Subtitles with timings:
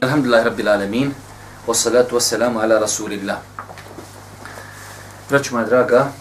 [0.00, 1.14] Alhamdulillah Rabbil Alamin,
[1.66, 3.38] wassalatu wassalamu ala Rasulillah.
[5.30, 6.12] Braću moja draga,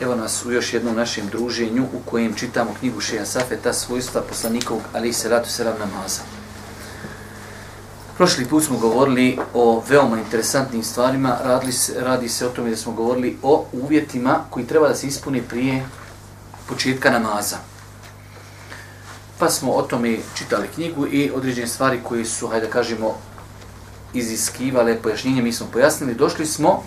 [0.00, 4.82] evo nas u još jednom našem druženju u kojem čitamo knjigu Šeha Safeta, svojstva poslanikovog,
[4.92, 6.22] ali i salatu selam namaza.
[8.16, 12.76] Prošli put smo govorili o veoma interesantnim stvarima, radili se, radi se o tome da
[12.76, 15.86] smo govorili o uvjetima koji treba da se ispuni prije
[16.68, 17.73] početka namaza
[19.44, 23.14] pa smo o tome čitali knjigu i određene stvari koje su, hajde da kažemo,
[24.14, 26.82] iziskivale pojašnjenje, mi smo pojasnili, došli smo,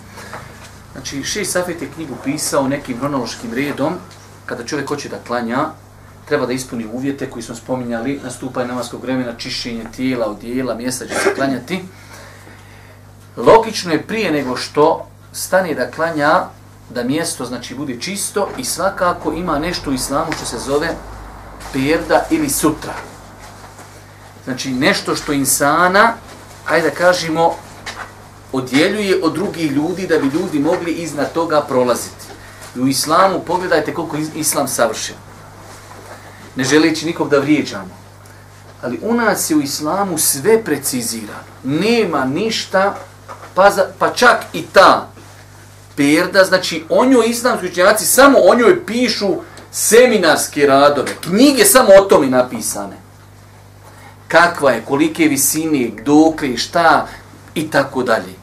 [0.92, 3.94] znači Ši safet je knjigu pisao nekim hronološkim redom,
[4.46, 5.68] kada čovjek hoće da klanja,
[6.28, 11.14] treba da ispuni uvjete koji smo spominjali, nastupanje namaskog vremena, čišćenje tijela, odijela, mjesta će
[11.14, 11.84] se klanjati.
[13.36, 16.48] Logično je prije nego što stane da klanja,
[16.90, 20.88] da mjesto znači bude čisto i svakako ima nešto u islamu što se zove
[21.72, 22.94] perda ili sutra.
[24.44, 26.14] Znači nešto što insana,
[26.66, 27.54] ajde da kažemo,
[28.52, 32.26] odjeljuje od drugih ljudi da bi ljudi mogli iznad toga prolaziti.
[32.76, 35.16] I u islamu pogledajte koliko je islam savršen.
[36.56, 37.98] Ne želeći nikog da vrijeđamo.
[38.82, 41.48] Ali u nas je u islamu sve precizirano.
[41.64, 42.96] Nema ništa,
[43.54, 45.08] pa, za, pa čak i ta
[45.96, 49.36] perda, znači o njoj islamski učenjaci samo o njoj pišu
[49.72, 52.96] seminarske radove, knjige samo o tome napisane.
[54.28, 57.06] Kakva je, kolike visine, dokle, šta
[57.54, 58.34] i tako dalje.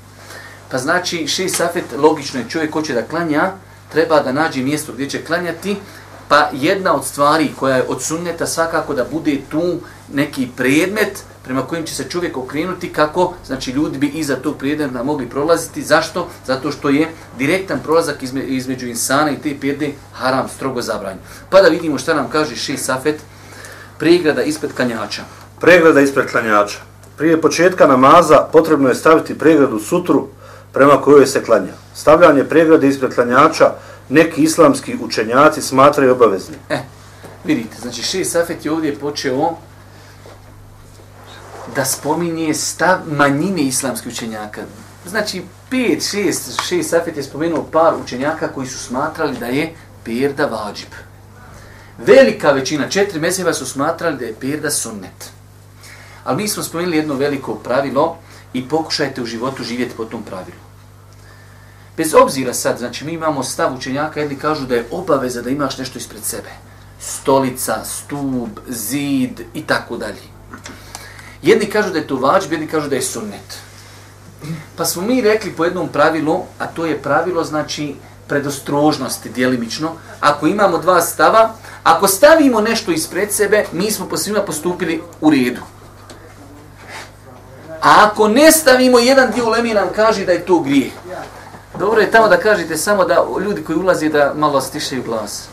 [0.71, 3.51] Pa znači, šest safet, logično je čovjek ko će da klanja,
[3.91, 5.75] treba da nađe mjesto gdje će klanjati,
[6.27, 9.79] pa jedna od stvari koja je od sunneta svakako da bude tu
[10.13, 15.03] neki predmet prema kojim će se čovjek okrenuti kako znači ljudi bi iza tog predmeta
[15.03, 15.83] mogli prolaziti.
[15.83, 16.27] Zašto?
[16.45, 17.07] Zato što je
[17.37, 21.19] direktan prolazak izme, između insana i te pjede haram strogo zabranjen.
[21.49, 23.21] Pa da vidimo šta nam kaže še Safet,
[23.99, 25.23] pregrada ispred klanjača.
[25.59, 26.77] Pregrada ispred klanjača.
[27.17, 30.27] Prije početka namaza potrebno je staviti pregradu sutru
[30.73, 31.73] prema kojoj se klanja.
[31.95, 33.71] Stavljanje pregrade ispred klanjača
[34.09, 36.55] neki islamski učenjaci smatraju obavezni.
[36.69, 36.79] E,
[37.43, 39.55] vidite, znači še Safet je ovdje počeo
[41.75, 44.61] da spominje stav manjine islamskih učenjaka.
[45.05, 50.45] Znači, pet, šest, šest safet je spomenuo par učenjaka koji su smatrali da je perda
[50.45, 50.89] vađib.
[51.97, 55.31] Velika većina, četiri meseva su smatrali da je perda sunnet.
[56.23, 58.17] Ali mi smo spomenuli jedno veliko pravilo
[58.53, 60.65] i pokušajte u životu živjeti po tom pravilu.
[61.97, 65.77] Bez obzira sad, znači mi imamo stav učenjaka, jedni kažu da je obaveza da imaš
[65.77, 66.49] nešto ispred sebe.
[66.99, 70.21] Stolica, stub, zid i tako dalje.
[71.45, 73.57] Jedni kažu da je to vađb, jedni kažu da je sunnet.
[74.75, 77.95] Pa smo mi rekli po jednom pravilu, a to je pravilo znači
[78.27, 79.91] predostrožnosti dijelimično.
[80.19, 85.29] Ako imamo dva stava, ako stavimo nešto ispred sebe, mi smo po svima postupili u
[85.29, 85.61] redu.
[87.81, 90.93] A ako ne stavimo, jedan dio ulemi nam kaže da je to grijeh.
[91.79, 95.47] Dobro je tamo da kažete samo da ljudi koji ulaze da malo stišaju glas.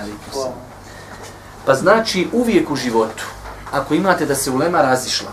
[0.00, 0.12] Ali,
[1.66, 3.24] Pa znači uvijek u životu,
[3.72, 5.30] ako imate da se ulema razišla,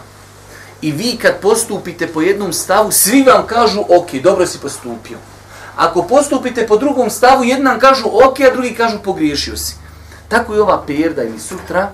[0.81, 5.17] i vi kad postupite po jednom stavu, svi vam kažu, ok, dobro si postupio.
[5.75, 9.75] Ako postupite po drugom stavu, jedan kažu, ok, a drugi kažu, pogriješio si.
[10.27, 11.91] Tako i ova perda ili sutra,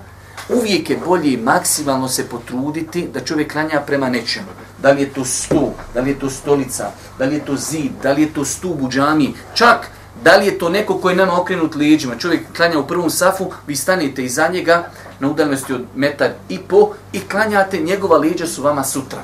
[0.48, 4.48] uvijek je bolje maksimalno se potruditi da čovjek klanja prema nečemu.
[4.78, 7.92] Da li je to stu, da li je to stolica, da li je to zid,
[8.02, 9.90] da li je to stub u džami, čak
[10.24, 12.18] Da li je to neko koji je nama okrenut lijeđima?
[12.18, 14.90] Čovjek klanja u prvom safu, vi stanete iza njega
[15.20, 19.22] na udaljenosti od metar i po i klanjate, njegova leđa su vama sutra.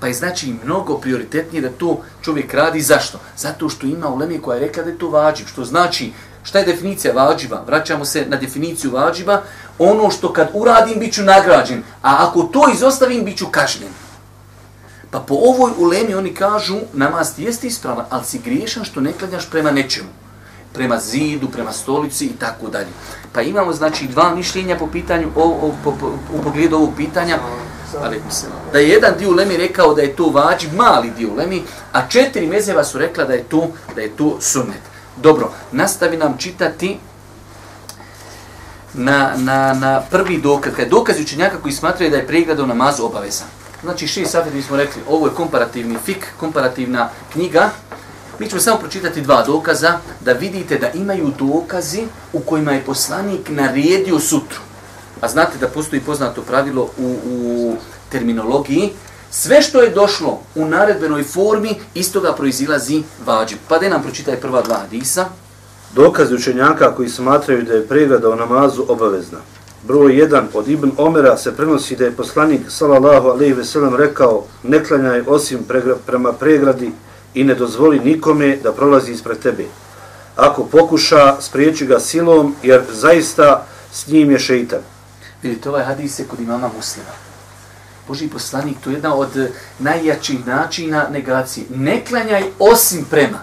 [0.00, 2.80] Pa je znači mnogo prioritetnije da to čovjek radi.
[2.80, 3.18] Zašto?
[3.36, 5.46] Zato što ima ulemi koja je rekla da je to vađiv.
[5.46, 6.12] Što znači,
[6.42, 7.62] šta je definicija vađiva?
[7.66, 9.42] Vraćamo se na definiciju vađiva.
[9.78, 11.82] Ono što kad uradim, bit ću nagrađen.
[12.02, 14.05] A ako to izostavim, bit ću kažnjen.
[15.16, 19.12] Pa po ovoj ulemi oni kažu, namaz ti jeste ispravan, ali si griješan što ne
[19.12, 20.08] klanjaš prema nečemu.
[20.72, 22.88] Prema zidu, prema stolici i tako dalje.
[23.32, 27.38] Pa imamo znači dva mišljenja po pitanju, o, o, po, po, u pogledu ovog pitanja.
[28.02, 28.20] Ali,
[28.72, 31.62] da je jedan dio ulemi rekao da je to vađi, mali dio ulemi,
[31.92, 34.82] a četiri mezeva su rekla da je to, da je to sunnet.
[35.16, 36.98] Dobro, nastavi nam čitati
[38.94, 42.66] na, na, na prvi dokaz, kada je dokaz učenjaka koji smatraju da je pregrada u
[42.66, 43.55] namazu obavezan.
[43.86, 47.70] Znači, šest safet mi smo rekli, ovo je komparativni fik, komparativna knjiga.
[48.38, 52.02] Mi ćemo samo pročitati dva dokaza, da vidite da imaju dokazi
[52.32, 54.60] u kojima je poslanik naredio sutru.
[55.20, 57.76] A znate da postoji poznato pravilo u, u
[58.08, 58.92] terminologiji,
[59.30, 63.58] sve što je došlo u naredbenoj formi, iz toga proizilazi vađib.
[63.68, 65.24] Pa da nam pročitaj prva dva hadisa.
[65.94, 69.38] Dokazi učenjaka koji smatraju da je pregrada u namazu obavezna.
[69.82, 74.44] Broj 1 od Ibn Omera se prenosi da je poslanik sallallahu alejhi ve sellem rekao:
[74.62, 76.92] "Ne klanjaj osim pregra prema pregradi
[77.34, 79.64] i ne dozvoli nikome da prolazi ispred tebe.
[80.36, 84.80] Ako pokuša, spriječi ga silom, jer zaista s njim je šeitan."
[85.42, 87.10] Vidite, ovaj hadis je kod imama muslima.
[88.08, 91.66] Boži poslanik, to je jedna od eh, najjačih načina negacije.
[91.70, 93.38] Ne klanjaj osim prema.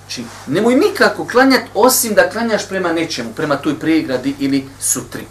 [0.00, 5.26] Znači, nemoj nikako klanjati osim da klanjaš prema nečemu, prema toj pregradi ili sutri.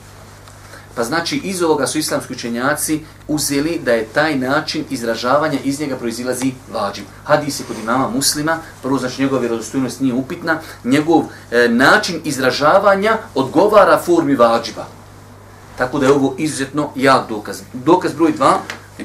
[0.96, 5.96] Pa znači, iz ovoga su islamski učenjaci uzeli da je taj način izražavanja iz njega
[5.96, 7.04] proizilazi vađiv.
[7.24, 13.18] Hadis je kod imama muslima, prvo znači njegova vjerodostojnost nije upitna, njegov e, način izražavanja
[13.36, 14.86] odgovara formi vađiva.
[15.78, 17.62] Tako da je ovo izuzetno jak dokaz.
[17.74, 18.54] Dokaz broj 2.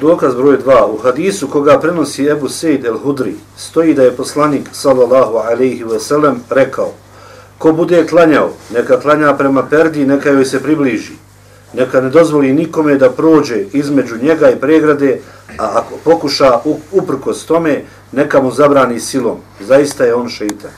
[0.01, 0.87] Dokaz broj 2.
[0.87, 6.41] U hadisu koga prenosi Ebu Sejd el-Hudri stoji da je poslanik sallallahu alaihi ve sellem
[6.51, 6.93] rekao
[7.59, 11.13] Ko bude klanjao, neka klanja prema perdi, neka joj se približi.
[11.75, 15.21] Neka ne dozvoli nikome da prođe između njega i pregrade,
[15.59, 16.61] a ako pokuša
[16.93, 19.39] uprkos tome, neka mu zabrani silom.
[19.61, 20.71] Zaista je on šeitan.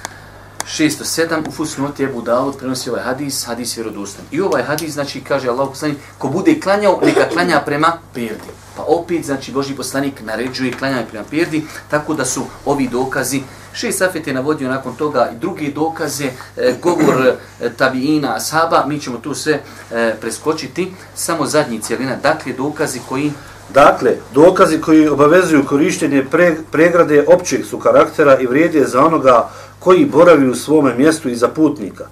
[0.67, 4.25] 607 u Fusnoti Ebu Davud prenosi ovaj hadis, hadis vjerodostan.
[4.31, 8.53] I ovaj hadis, znači, kaže Allah poslanik, ko bude klanjao, neka klanja prema perdi.
[8.77, 13.43] Pa opet, znači, Boži poslanik naređuje klanjanje prema perdi, tako da su ovi dokazi,
[13.73, 19.01] šest safet je navodio nakon toga i druge dokaze, e, govor e, tabiina, ashaba, mi
[19.01, 19.61] ćemo tu sve
[19.91, 23.33] e, preskočiti, samo zadnji cijelina, dakle, dokazi koji
[23.75, 29.49] Dakle, dokazi koji obavezuju korištenje pre, pregrade općeg su karaktera i vrijede za onoga
[29.79, 32.05] koji boravi u svome mjestu i za putnika.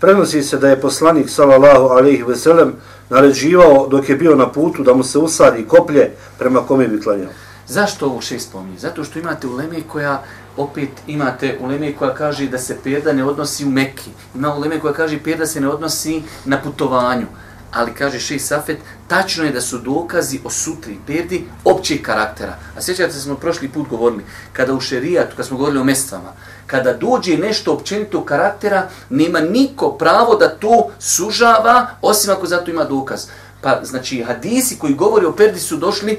[0.00, 2.72] Prenosi se da je poslanik sallallahu alejhi ve sellem
[3.10, 7.30] naređivao dok je bio na putu da mu se usadi koplje prema kome bi klanjao.
[7.68, 8.78] Zašto ovo šest spominje?
[8.78, 10.22] Zato što imate uleme koja
[10.56, 14.10] opet imate uleme koja kaže da se perda ne odnosi u Mekki.
[14.34, 17.26] Ima uleme koja kaže perda se ne odnosi na putovanju
[17.74, 18.78] ali kaže Šej Safet,
[19.08, 22.58] tačno je da su dokazi o sutri perdi općeg karaktera.
[22.76, 26.32] A sjećate se smo prošli put govorili, kada u šerijatu, kada smo govorili o mestvama,
[26.66, 32.84] kada dođe nešto općenito karaktera, nema niko pravo da to sužava, osim ako zato ima
[32.84, 33.26] dokaz.
[33.60, 36.18] Pa, znači, hadisi koji govori o perdi su došli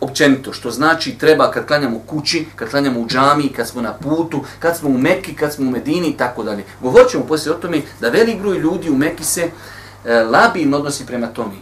[0.00, 4.44] općenito, što znači treba kad klanjamo kući, kad klanjamo u džami, kad smo na putu,
[4.58, 6.64] kad smo u Mekki, kad smo u Medini i tako dalje.
[6.80, 9.50] Govorit ćemo poslije o tome da velik broj ljudi u Mekki se
[10.04, 11.54] e, labilno odnosi prema tome.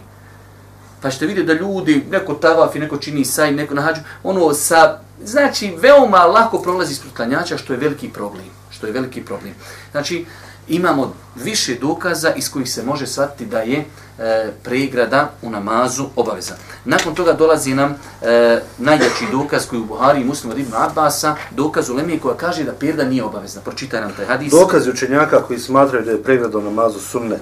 [1.01, 4.99] Pa ćete vidjeti da ljudi, neko tavaf i neko čini saj, neko nahađu, ono sa,
[5.23, 8.45] znači, veoma lako prolazi ispred klanjača, što je veliki problem.
[8.69, 9.53] Što je veliki problem.
[9.91, 10.25] Znači,
[10.69, 13.85] imamo više dokaza iz kojih se može shvatiti da je
[14.19, 16.53] e, pregrada u namazu obaveza.
[16.85, 21.89] Nakon toga dolazi nam e, najjači dokaz koji u Buhari i muslimu Ibn Abbasa, dokaz
[21.89, 23.61] u Lemije koja kaže da pregrada nije obavezna.
[23.61, 24.51] Pročitaj nam taj hadis.
[24.51, 27.41] Dokaz učenjaka koji smatraju da je pregrada u namazu sunnet.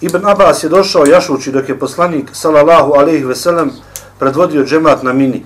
[0.00, 3.70] Ibn Abbas je došao jašući dok je poslanik sallallahu alejhi ve sellem
[4.18, 5.44] predvodio džemat na mini.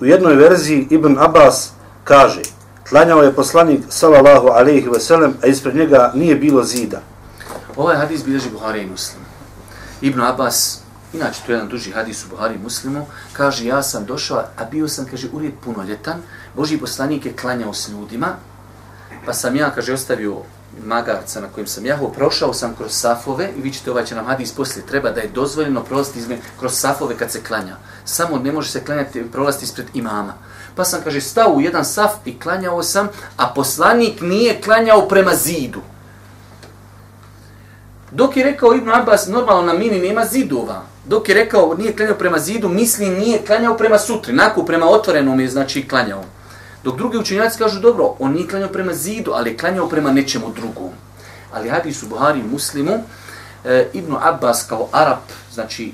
[0.00, 1.70] U jednoj verziji Ibn Abbas
[2.04, 2.42] kaže:
[2.90, 7.00] Klanjao je poslanik sallallahu alejhi ve sellem, a ispred njega nije bilo zida.
[7.76, 9.22] Ovaj hadis bilježi Buhari i Muslim.
[10.00, 10.80] Ibn Abbas,
[11.12, 14.64] inače to je jedan duži hadis u Buhari i Muslimu, kaže ja sam došao, a
[14.64, 16.22] bio sam, kaže, urijed punoljetan,
[16.56, 18.34] Boži poslanik je klanjao s ljudima,
[19.26, 20.36] pa sam ja, kaže, ostavio
[20.84, 24.26] magarca na kojem sam jahao, prošao sam kroz safove i vi ćete ovaj će nam
[24.26, 27.76] hadis poslije, treba da je dozvoljeno prolaziti izme, kroz safove kad se klanja.
[28.04, 30.34] Samo ne može se klanjati, prolaziti ispred imama.
[30.74, 35.34] Pa sam, kaže, stao u jedan saf i klanjao sam, a poslanik nije klanjao prema
[35.34, 35.80] zidu.
[38.10, 40.82] Dok je rekao Ibn Abbas, normalno na mini nema zidova.
[41.04, 44.32] Dok je rekao nije klanjao prema zidu, misli nije klanjao prema sutri.
[44.32, 46.24] Nakon prema otvorenom je znači klanjao.
[46.84, 50.52] Dok drugi učenjaci kažu, dobro, on nije klanjao prema zidu, ali je klanjao prema nečemu
[50.56, 50.90] drugom.
[51.52, 53.02] Ali hadis u Buhari muslimu,
[53.64, 55.18] e, Ibn Abbas kao Arab,
[55.52, 55.92] znači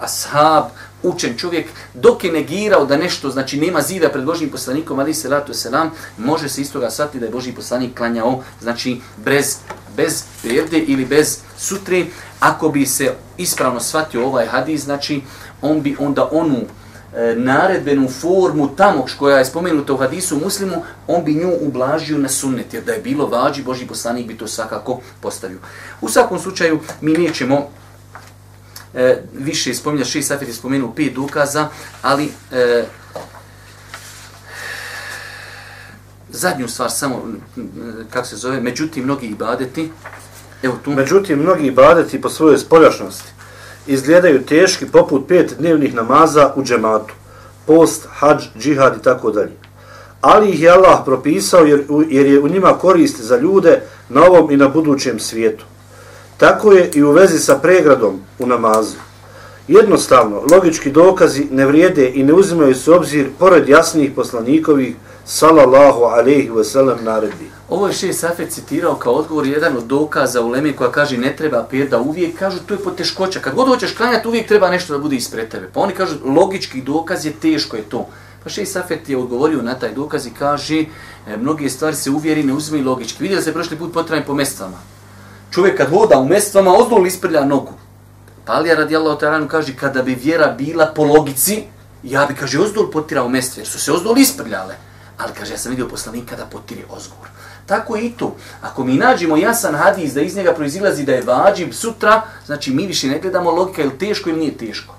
[0.00, 0.64] ashab,
[1.06, 5.28] učen čovjek, dok je negirao da nešto, znači nema zida pred Božim poslanikom, ali se
[5.28, 9.56] ratu selam, može se istoga shvatiti da je Boži poslanik klanjao, znači bez,
[9.96, 12.04] bez perde ili bez sutre.
[12.40, 15.20] Ako bi se ispravno shvatio ovaj hadis, znači
[15.62, 21.24] on bi onda onu e, naredbenu formu tamo koja je spomenuta u hadisu muslimu, on
[21.24, 25.00] bi nju ublažio na sunnet, jer da je bilo vađi, Boži poslanik bi to svakako
[25.20, 25.58] postavio.
[26.00, 27.70] U svakom slučaju, mi nećemo
[28.96, 31.68] e, više spominja, Ši safir je spomenuo pet dokaza,
[32.02, 32.84] ali e,
[36.28, 37.22] zadnju stvar samo,
[38.10, 39.90] kako se zove, međutim, mnogi ibadeti,
[40.62, 40.90] evo tu.
[40.90, 43.32] Međutim, mnogi ibadeti po svojoj spoljašnosti
[43.86, 47.14] izgledaju teški poput pet dnevnih namaza u džematu,
[47.66, 49.52] post, hađ, džihad i tako dalje.
[50.20, 54.50] Ali ih je Allah propisao jer, jer je u njima korist za ljude na ovom
[54.50, 55.64] i na budućem svijetu.
[56.36, 58.96] Tako je i u vezi sa pregradom u namazu.
[59.68, 66.50] Jednostavno, logički dokazi ne vrijede i ne uzimaju se obzir pored jasnih poslanikovih sallallahu alaihi
[66.50, 67.50] wasallam naredbi.
[67.68, 71.36] Ovo je še Safet citirao kao odgovor jedan od dokaza u Leme koja kaže ne
[71.36, 73.40] treba perda uvijek, kažu to je poteškoća.
[73.40, 75.70] Kad god hoćeš klanjati uvijek treba nešto da bude ispred tebe.
[75.74, 78.06] Pa oni kažu logički dokaz je teško je to.
[78.44, 82.42] Pa še Safet je odgovorio na taj dokaz i kaže e, mnoge stvari se uvjeri
[82.42, 83.22] ne uzimaju logički.
[83.22, 84.95] Vidjeli se prošli put potrebni po mestvama.
[85.50, 87.72] Čovjek kad voda u mestvama ozdol isprlja nogu.
[88.44, 91.64] Pa Alija radijallahu ta'ala kaže kada bi vjera bila po logici,
[92.02, 94.74] ja bi kaže ozdol potirao mestve jer su se ozdol isprljale.
[95.18, 97.28] Ali kaže, ja sam vidio poslanika da potiri ozgor.
[97.66, 98.32] Tako i tu.
[98.62, 102.86] Ako mi nađemo jasan hadis da iz njega proizilazi da je vađib sutra, znači mi
[102.86, 104.95] više ne gledamo logika ili teško ili nije teško.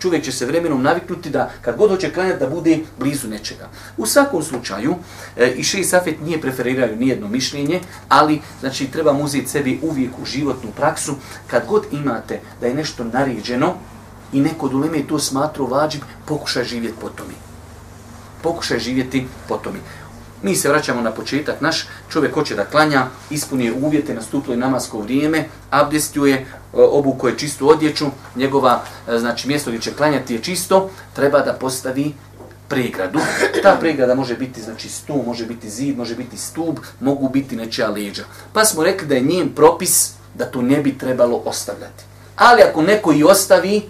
[0.00, 3.68] Čovjek će se vremenom naviknuti da kad god hoće klanjati da bude blizu nečega.
[3.96, 4.94] U svakom slučaju,
[5.36, 10.18] e, i še i Safet nije preferiraju nijedno mišljenje, ali znači treba uzeti sebi uvijek
[10.22, 11.14] u životnu praksu.
[11.46, 13.74] Kad god imate da je nešto naređeno
[14.32, 17.34] i neko duleme to smatru vađib, pokušaj živjeti po tome
[18.42, 19.78] pokušaj živjeti po tome.
[20.42, 21.60] Mi se vraćamo na početak.
[21.60, 27.38] Naš čovjek hoće da klanja, ispunije uvjete, nastuplo je namasko vrijeme, abdestuje, E, obuko je
[27.38, 32.14] čistu odjeću, njegova e, znači, mjesto gdje će klanjati je čisto, treba da postavi
[32.68, 33.18] pregradu.
[33.62, 37.90] Ta pregrada može biti znači stub, može biti zid, može biti stub, mogu biti nečija
[37.90, 38.24] leđa.
[38.52, 42.04] Pa smo rekli da je njen propis da to ne bi trebalo ostavljati.
[42.36, 43.82] Ali ako neko i ostavi,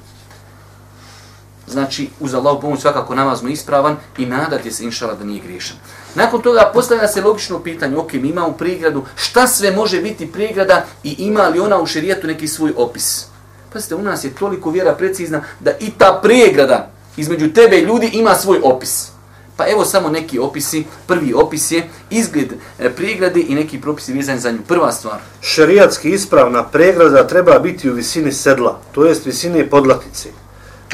[1.71, 5.77] znači uz Allahu pomoć svakako namaz mu ispravan i nadati se inšala da nije griješan.
[6.15, 10.85] Nakon toga postavlja se logično pitanje, ok, mi imamo prigradu, šta sve može biti prigrada
[11.05, 13.27] i ima li ona u šerijetu neki svoj opis?
[13.73, 18.11] Pazite, u nas je toliko vjera precizna da i ta prigrada između tebe i ljudi
[18.13, 19.09] ima svoj opis.
[19.57, 20.85] Pa evo samo neki opisi.
[21.07, 24.59] Prvi opis je izgled e, pregrade i neki propisi vezani za nju.
[24.69, 25.19] Prva stvar.
[25.41, 30.29] Šerijatski ispravna pregrada treba biti u visini sedla, to jest visine podlatice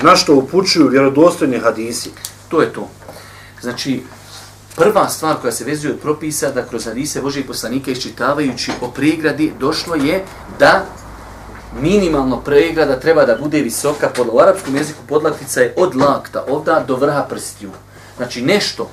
[0.02, 2.10] na što upućuju vjerodostojni hadisi.
[2.48, 2.88] To je to.
[3.60, 4.02] Znači,
[4.76, 9.52] prva stvar koja se vezuje od propisa, da kroz hadise Božih poslanika iščitavajući o pregradi,
[9.60, 10.24] došlo je
[10.58, 10.86] da
[11.80, 16.84] minimalno pregrada treba da bude visoka, pod, u arapskom jeziku podlatica je od lakta, ovda
[16.88, 17.70] do vrha prstiju.
[18.16, 18.90] Znači, nešto,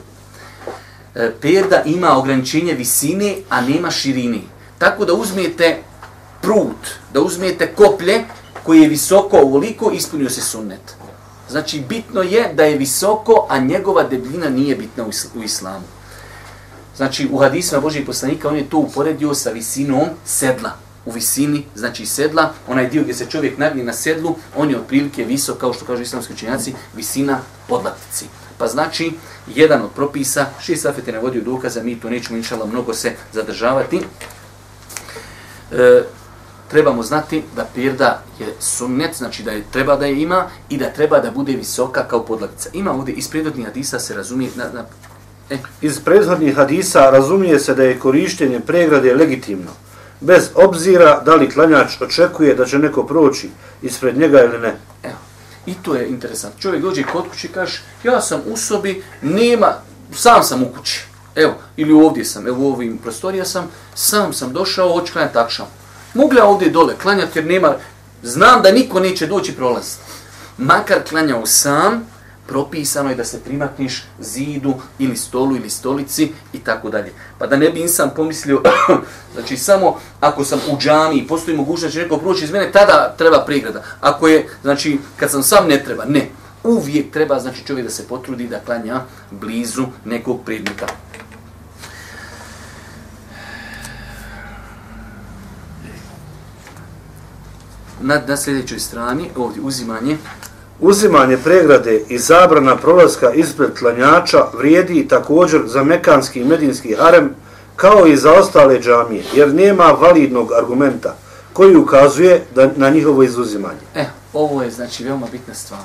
[1.16, 4.42] e, perda ima ograničenje visine, a nema širine.
[4.78, 5.78] Tako da uzmete
[6.42, 8.24] prut, da uzmete koplje
[8.64, 10.96] koji je visoko ovoliko, ispunio se sunnet.
[11.50, 15.06] Znači, bitno je da je visoko, a njegova debljina nije bitna
[15.36, 15.86] u islamu.
[16.98, 20.72] Znači, u hadisima Božih poslanika on je to uporedio sa visinom sedla.
[21.06, 25.24] U visini, znači sedla, onaj dio gdje se čovjek nagni na sedlu, on je otprilike
[25.24, 28.26] visok, kao što kažu islamski učenjaci, visina podlatici.
[28.58, 29.12] Pa znači,
[29.56, 34.02] jedan od propisa, šest safete navodio dokaza, mi to nećemo inšala mnogo se zadržavati.
[35.72, 36.04] E,
[36.74, 40.90] trebamo znati da pirda je sunnet, znači da je treba da je ima i da
[40.90, 42.70] treba da bude visoka kao podlagica.
[42.74, 44.86] Ima ovdje iz prethodnih hadisa se razumije na, na
[45.50, 45.58] e.
[45.82, 49.72] iz prethodnih hadisa razumije se da je korištenje pregrade legitimno
[50.20, 53.50] bez obzira da li klanjač očekuje da će neko proći
[53.82, 54.76] ispred njega ili ne.
[55.04, 55.22] Evo.
[55.66, 56.60] I to je interesantno.
[56.62, 59.74] Čovjek dođe kod kući i kaže, ja sam u sobi, nema,
[60.16, 61.06] sam sam u kući.
[61.36, 65.66] Evo, ili ovdje sam, evo u ovim prostorija sam, sam sam došao, hoću klanjati takšam.
[66.14, 67.76] Mogu ja ovdje dole klanjati jer nema,
[68.24, 69.96] znam da niko neće doći prolaz.
[70.58, 72.08] Makar klanjao sam,
[72.48, 77.12] propisano je da se primakniš zidu ili stolu ili stolici i tako dalje.
[77.38, 78.62] Pa da ne bi insan pomislio,
[79.34, 82.72] znači samo ako sam u džami i postoji mogućnost da će neko proći iz mene,
[82.72, 83.84] tada treba pregrada.
[84.02, 86.30] Ako je, znači kad sam sam ne treba, ne.
[86.64, 89.02] Uvijek treba znači čovjek da se potrudi da klanja
[89.32, 90.88] blizu nekog predmeta.
[98.02, 100.18] Na, na sljedećoj strani, ovdje uzimanje.
[100.80, 107.36] Uzimanje pregrade i zabrana prolaska ispred klanjača vrijedi također za mekanski i medinski harem
[107.76, 111.16] kao i za ostale džamije, jer nema validnog argumenta
[111.54, 113.80] koji ukazuje da na njihovo izuzimanje.
[113.96, 115.82] E, ovo je znači veoma bitna stvar.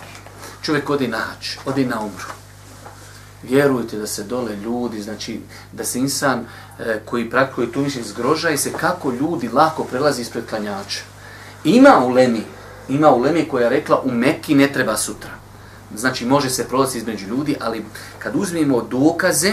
[0.63, 2.27] čovjek ode na hač, ode na umru.
[3.43, 5.41] Vjerujte da se dole ljudi, znači
[5.73, 6.41] da se insan
[6.79, 11.01] e, koji praktikuje tu mišljenje zgroža i se kako ljudi lako prelazi ispred klanjača.
[11.69, 12.43] Ima u Lemi,
[12.89, 15.31] ima u Lemi koja je rekla u Mekki ne treba sutra.
[15.97, 17.85] Znači može se prolaziti između ljudi, ali
[18.19, 19.53] kad uzmemo dokaze,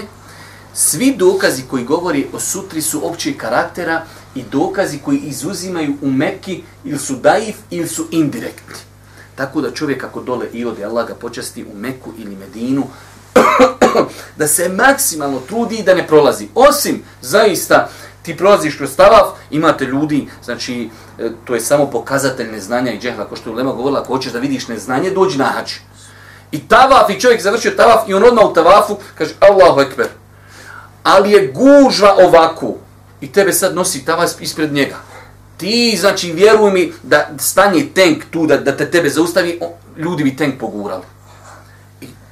[0.74, 4.04] svi dokazi koji govori o sutri su općeg karaktera
[4.36, 8.76] i dokazi koji izuzimaju u Mekki ili su daif ili su indirektni.
[9.36, 12.84] Tako da čovjek ako dole i ode Allah ga počasti u Meku ili Medinu,
[14.40, 16.48] da se maksimalno trudi da ne prolazi.
[16.56, 17.90] Osim, zaista,
[18.25, 20.89] ti prolaziš kroz tavaf, imate ljudi, znači,
[21.20, 24.34] e, to je samo pokazatelj neznanja i džehla, ko što je Lema govorila, ako hoćeš
[24.34, 25.74] da vidiš neznanje, dođi na hač.
[26.51, 30.08] I tavaf, i čovjek završio tavaf, i on odmah u tavafu kaže, Allahu ekber.
[31.03, 32.74] Ali je gužva ovako,
[33.22, 34.96] i tebe sad nosi tavaf ispred njega.
[35.58, 39.60] Ti, znači, vjeruj mi da stanje tank tu, da, da te tebe zaustavi,
[39.98, 41.15] ljudi bi tank pogurali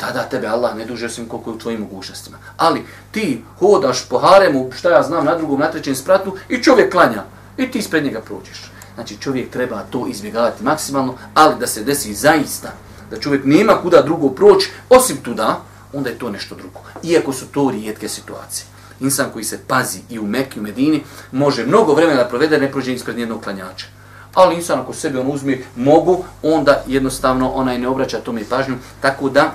[0.04, 2.38] tada tebe Allah ne duže osim koliko je u tvojim mogućnostima.
[2.58, 6.92] Ali ti hodaš po haremu, šta ja znam, na drugom, na trećem spratu i čovjek
[6.92, 7.24] klanja
[7.58, 8.72] i ti ispred njega prođeš.
[8.96, 12.72] Znači čovjek treba to izbjegavati maksimalno, ali da se desi zaista,
[13.12, 15.62] da čovjek nema kuda drugo proći, osim tuda,
[15.94, 16.80] onda je to nešto drugo.
[17.04, 18.66] Iako su to rijetke situacije.
[19.00, 22.72] Insan koji se pazi i u Mekiju, u Medini, može mnogo vremena da provede, ne
[22.72, 23.86] prođe ispred nijednog klanjača.
[24.34, 28.76] Ali insan ako sebe on uzme mogu, onda jednostavno onaj ne obraća tome pažnju.
[29.02, 29.54] Tako da,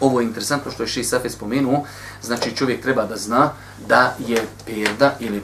[0.00, 1.84] Ovo je interesantno što je Ši Safe spomenuo,
[2.22, 3.52] znači čovjek treba da zna
[3.88, 5.42] da je perda ili, e,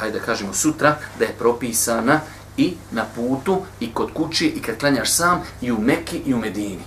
[0.00, 2.20] hajde kažemo sutra, da je propisana
[2.56, 6.38] i na putu, i kod kući, i kad klanjaš sam, i u Mekki, i u
[6.38, 6.84] Medini.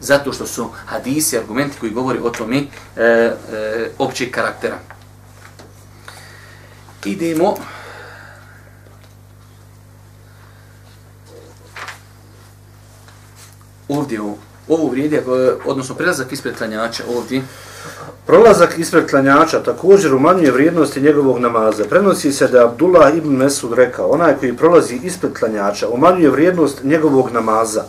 [0.00, 3.34] Zato što su hadisi, argumenti koji govori o tome e, e,
[3.98, 4.78] općeg karaktera.
[7.04, 7.54] Idemo...
[13.88, 14.36] Ovdje u
[14.68, 15.20] ovo vrijedi,
[15.64, 17.42] odnosno prelazak ispred klanjača ovdje.
[18.26, 21.84] Prolazak ispred klanjača također umanjuje vrijednosti njegovog namaza.
[21.84, 27.30] Prenosi se da Abdullah ibn Mesud rekao, onaj koji prolazi ispred klanjača umanjuje vrijednost njegovog
[27.30, 27.84] namaza.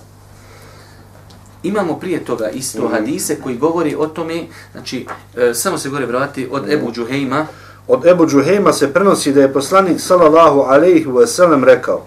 [1.63, 2.91] Imamo prije toga isto mm.
[2.91, 5.05] hadise koji govori o tome, znači,
[5.37, 6.71] e, samo se gore vrati od mm.
[6.71, 7.47] Ebu Džuhejma.
[7.87, 12.05] Od Ebu Džuhejma se prenosi da je poslanik sallallahu alaihi wa sallam rekao,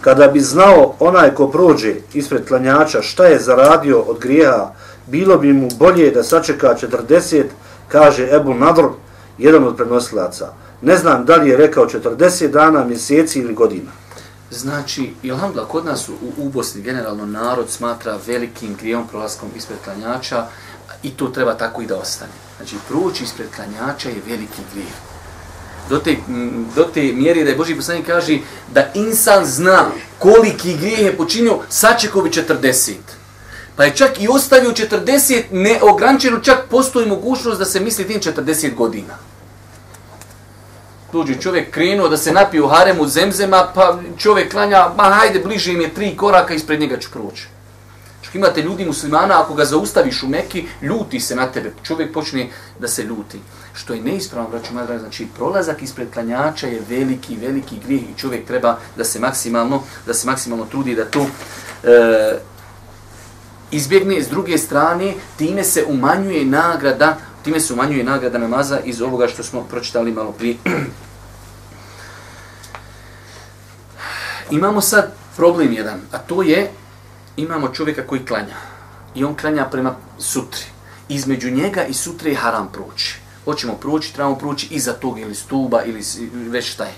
[0.00, 4.72] kada bi znao onaj ko prođe ispred klanjača šta je zaradio od grijeha,
[5.06, 6.74] bilo bi mu bolje da sačeka
[7.08, 7.44] 40,
[7.88, 8.82] kaže Ebu Nadr,
[9.38, 10.52] jedan od prenosilaca.
[10.82, 13.90] Ne znam da li je rekao 40 dana, mjeseci ili godina.
[14.50, 20.46] Znači, Ilhamdla, kod nas u, u Bosni generalno narod smatra velikim grijom prolaskom ispred klanjača
[21.02, 22.32] i to treba tako i da ostane.
[22.56, 24.92] Znači, proći ispred klanjača je veliki grijeh
[25.88, 26.16] do te,
[26.76, 28.38] do te mjere da je Boži poslanik kaže
[28.74, 29.86] da insan zna
[30.18, 32.92] koliki grijeh je počinio, sačekovi 40.
[33.76, 38.74] Pa je čak i ostavio 40 neograničeno, čak postoji mogućnost da se misli tim 40
[38.74, 39.14] godina.
[41.12, 45.72] Dođe čovjek krenuo da se napije u haremu zemzema, pa čovjek klanja, ma hajde, bliže
[45.72, 47.46] im je tri koraka, ispred njega ću proći.
[48.28, 51.72] Čak imate ljudi muslimana, ako ga zaustaviš u Meki, ljuti se na tebe.
[51.82, 53.40] Čovjek počne da se ljuti
[53.72, 58.46] što je neispravno, braću madra, znači prolazak ispred klanjača je veliki, veliki grijeh i čovjek
[58.46, 61.26] treba da se maksimalno, da se maksimalno trudi da to
[61.84, 62.38] e,
[63.70, 64.22] izbjegne.
[64.22, 69.42] S druge strane, time se umanjuje nagrada, time se umanjuje nagrada namaza iz ovoga što
[69.42, 70.56] smo pročitali malo prije.
[74.50, 76.70] Imamo sad problem jedan, a to je,
[77.40, 78.56] imamo čovjeka koji klanja.
[79.14, 80.64] I on klanja prema sutri.
[81.08, 85.82] Između njega i sutre je haram proći hoćemo proći, trebamo proći iza tog ili stuba
[85.84, 86.94] ili već šta je.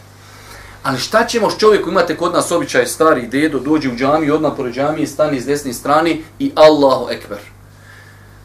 [0.83, 4.53] Ali šta ćemo s čovjekom, imate kod nas običaj stari dedo, dođe u džami, odmah
[4.57, 7.39] pored džamije, stani s desne strane i Allahu ekber.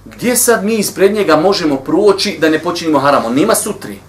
[0.06, 3.26] Gdje sad mi ispred njega možemo proći da ne počinimo haram?
[3.26, 4.00] On nema sutri.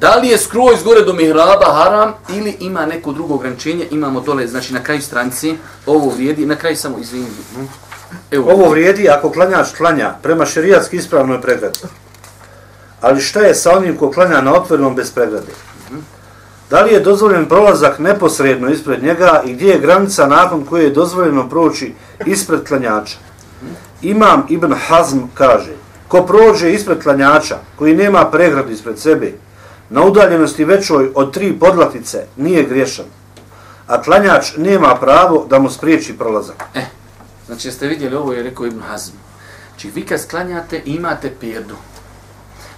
[0.00, 3.86] Da li je skroz gore do mihraba haram ili ima neko drugo ograničenje?
[3.90, 7.26] Imamo dole, znači na kraju stranici, ovo vrijedi, na kraju samo izvini.
[8.30, 8.52] Evo.
[8.52, 11.78] Ovo vrijedi ako klanjač klanja prema šerijatski ispravnoj pregradi.
[13.00, 15.52] Ali šta je sa onim ko klanja na otvorenom bez pregrade?
[16.70, 20.90] Da li je dozvoljen prolazak neposredno ispred njega i gdje je granica nakon koje je
[20.90, 21.94] dozvoljeno proći
[22.26, 23.16] ispred klanjača?
[24.02, 25.72] Imam Ibn Hazm kaže,
[26.08, 29.32] ko prođe ispred klanjača, koji nema pregradu ispred sebe,
[29.90, 33.04] na udaljenosti većoj od tri podlatice, nije griješan.
[33.86, 36.64] A klanjač nema pravo da mu spriječi prolazak.
[36.74, 36.84] E,
[37.46, 39.12] znači ste vidjeli ovo je rekao Ibn Hazm.
[39.68, 41.76] Znači vi kad sklanjate imate perdu,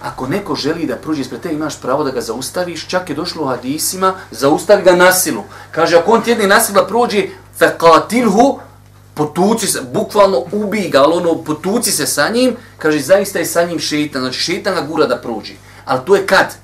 [0.01, 3.43] ako neko želi da pruži ispred te, imaš pravo da ga zaustaviš, čak je došlo
[3.43, 5.43] u hadisima, zaustavi ga nasilu.
[5.71, 7.27] Kaže, ako on ti jedni nasila prođe,
[7.59, 8.59] fekatilhu,
[9.13, 13.63] potuci se, bukvalno ubi ga, ali ono, potuci se sa njim, kaže, zaista je sa
[13.63, 15.55] njim šeitan, znači šeitan ga gura da prođi.
[15.85, 16.62] Ali to je kad?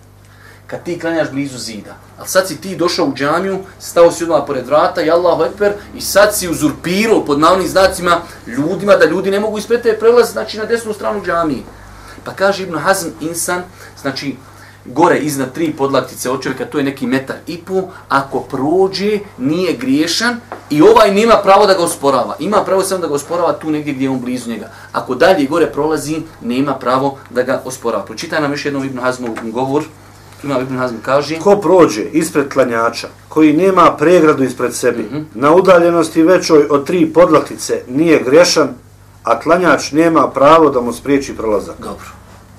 [0.69, 1.95] Kad ti klanjaš blizu zida.
[2.17, 5.73] Ali sad si ti došao u džamiju, stao si odmah pored vrata, i Allahu Ekber,
[5.95, 10.32] i sad si uzurpirao pod navnim znacima ljudima, da ljudi ne mogu ispred te prelaz,
[10.32, 11.63] znači na desnu stranu džamije.
[12.23, 13.63] Pa kaže Ibn Hazm insan,
[14.01, 14.36] znači
[14.86, 19.73] gore iznad tri podlaktice od čovjeka, to je neki metar i pol, ako prođe, nije
[19.73, 22.36] griješan i ovaj nema pravo da ga osporava.
[22.39, 24.69] Ima pravo samo da ga osporava tu negdje gdje je on blizu njega.
[24.91, 28.05] Ako dalje gore prolazi, nema pravo da ga osporava.
[28.05, 29.84] Pročitaj nam još jednom Ibn Hazmov govor.
[30.43, 31.39] Ima Ibn Hazm kaže...
[31.39, 35.23] Ko prođe ispred klanjača, koji nema pregradu ispred sebi, mm -hmm.
[35.34, 38.69] na udaljenosti većoj od tri podlaktice, nije grešan,
[39.23, 41.75] a klanjač nema pravo da mu spriječi prolazak.
[41.80, 42.06] Dobro.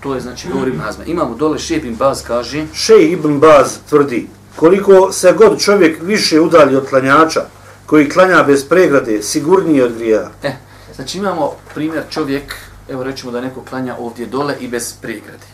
[0.00, 1.04] To je znači govor Ibn Hazma.
[1.04, 2.66] Imamo dole Šej Ibn Baz kaže...
[2.74, 7.40] Šej Ibn Baz tvrdi, koliko se god čovjek više udalji od klanjača,
[7.86, 10.30] koji klanja bez pregrade, sigurnije od grija.
[10.42, 10.52] E,
[10.94, 12.54] znači imamo primjer čovjek,
[12.88, 15.46] evo rećemo da neko klanja ovdje dole i bez pregrade.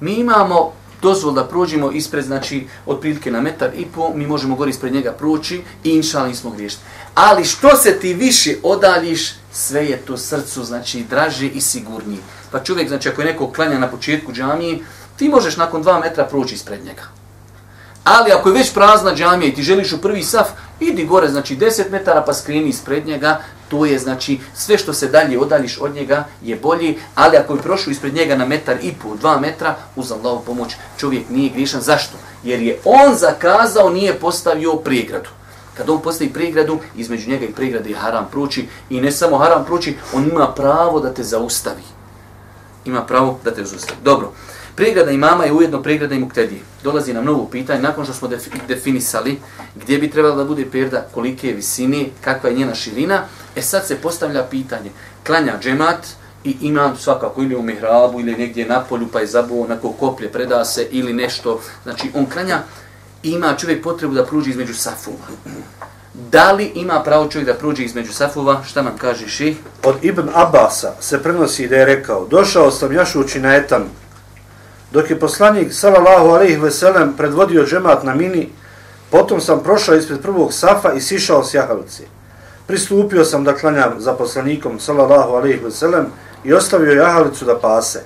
[0.00, 0.72] Mi imamo
[1.04, 4.92] dozvol da prođemo ispred, znači, od prilike na metar i po, mi možemo gori ispred
[4.92, 6.80] njega proći i inšal nismo griješni.
[7.14, 12.22] Ali što se ti više odaljiš, sve je to srcu, znači, draže i sigurnije.
[12.50, 14.78] Pa čovjek, znači, ako je neko klanja na početku džamije,
[15.16, 17.02] ti možeš nakon dva metra proći ispred njega.
[18.04, 20.48] Ali ako je već prazna džamija i ti želiš u prvi saf,
[20.80, 25.08] idi gore, znači 10 metara pa skrini ispred njega, to je znači sve što se
[25.08, 28.92] dalje odaljiš od njega je bolji, ali ako je prošao ispred njega na metar i
[29.02, 31.80] pol, dva metra, uz Allahovu pomoć čovjek nije grišan.
[31.80, 32.16] Zašto?
[32.42, 35.28] Jer je on zakazao, nije postavio pregradu.
[35.76, 39.64] Kad on postavi pregradu, između njega i pregrade je haram proći i ne samo haram
[39.64, 41.82] proći, on ima pravo da te zaustavi.
[42.84, 43.98] Ima pravo da te zaustavi.
[44.04, 44.32] Dobro.
[44.76, 46.60] Pregrada imama je ujedno pregrada i muktedije.
[46.82, 48.28] Dolazi nam novo pitanje, nakon što smo
[48.68, 49.40] definisali
[49.74, 53.22] gdje bi trebala da bude perda, kolike je visine, kakva je njena širina,
[53.56, 54.90] e sad se postavlja pitanje,
[55.26, 56.06] klanja džemat
[56.44, 60.32] i imam svakako ili u mihrabu ili negdje na polju pa je zabuo onako koplje,
[60.32, 62.62] preda se ili nešto, znači on klanja
[63.22, 65.26] i ima čovjek potrebu da pruži između safova.
[66.14, 68.64] Da li ima pravo čovjek da pruži između safova?
[68.64, 69.56] Šta nam kaže ših?
[69.84, 73.84] Od Ibn Abasa se prenosi da je rekao, došao sam jašući na etan
[74.94, 78.48] Dok je poslanik sallallahu alejhi ve sellem predvodio džemat na mini,
[79.10, 82.02] potom sam prošao ispred prvog safa i sišao s jahalice.
[82.66, 86.06] Pristupio sam da klanjam za poslanikom sallallahu alejhi ve sellem
[86.44, 88.04] i ostavio jahalicu da pase.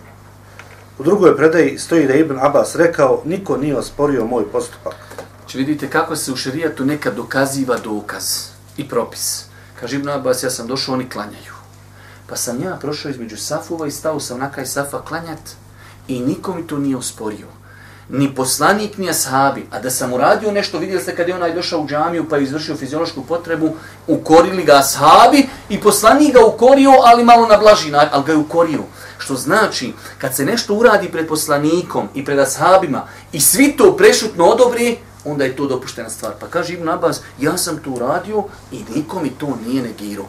[0.99, 4.97] U drugoj predaji stoji da Ibn Abbas rekao, niko nije osporio moj postupak.
[5.39, 8.25] Znači vidite kako se u šerijatu nekad dokaziva dokaz
[8.77, 9.45] i propis.
[9.81, 11.55] Kaže Ibn Abbas, ja sam došao, oni klanjaju.
[12.27, 15.41] Pa sam ja prošao između safova i stao sam na kraj safa klanjat
[16.09, 17.47] i niko mi to nije osporio.
[18.11, 19.67] Ni poslanik, ni ashabi.
[19.71, 22.43] A da sam uradio nešto, vidjeli ste kad je onaj došao u džamiju pa je
[22.43, 23.75] izvršio fiziološku potrebu,
[24.07, 28.39] ukorili ga ashabi i poslanik ga ukorio, ali malo na blaži način, ali ga je
[28.39, 28.83] ukorio.
[29.19, 34.45] Što znači, kad se nešto uradi pred poslanikom i pred ashabima i svi to prešutno
[34.45, 36.33] odobri, onda je to dopuštena stvar.
[36.41, 40.27] Pa kaže Ibn Abbas, ja sam to uradio i niko mi to nije negirao.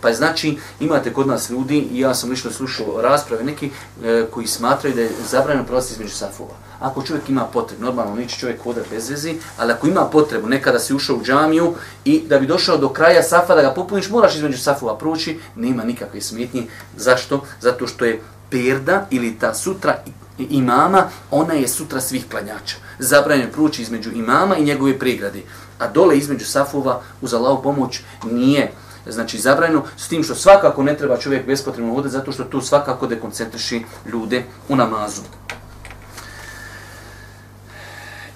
[0.00, 3.70] Pa znači, imate kod nas ljudi, i ja sam lično slušao rasprave neki,
[4.04, 6.67] e, koji smatraju da je zabranjeno prolaziti između safova.
[6.80, 10.78] Ako čovjek ima potrebu, normalno neće čovjek hoda bez vezi, ali ako ima potrebu, nekada
[10.78, 14.36] si ušao u džamiju i da bi došao do kraja safa da ga popuniš, moraš
[14.36, 16.66] između safova proći, nema nikakve smetnje.
[16.96, 17.44] Zašto?
[17.60, 19.98] Zato što je perda ili ta sutra
[20.38, 22.76] imama, ona je sutra svih klanjača.
[22.98, 25.42] Zabranjeno proći između imama i njegove pregrade.
[25.78, 28.72] A dole između safova, uz Allahu pomoć, nije
[29.06, 33.06] znači zabranjeno, s tim što svakako ne treba čovjek bespotrebno hodati, zato što tu svakako
[33.06, 35.22] dekoncentriši ljude u namazu.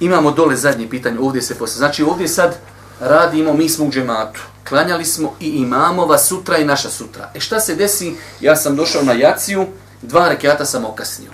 [0.03, 1.77] Imamo dole zadnje pitanje, ovdje se posle.
[1.77, 2.59] Znači ovdje sad
[3.01, 4.41] radimo, mi smo u džematu.
[4.69, 7.31] Klanjali smo i imamova sutra i naša sutra.
[7.35, 8.15] E šta se desi?
[8.41, 9.67] Ja sam došao na jaciju,
[10.03, 11.31] dva rekiata sam okasnio.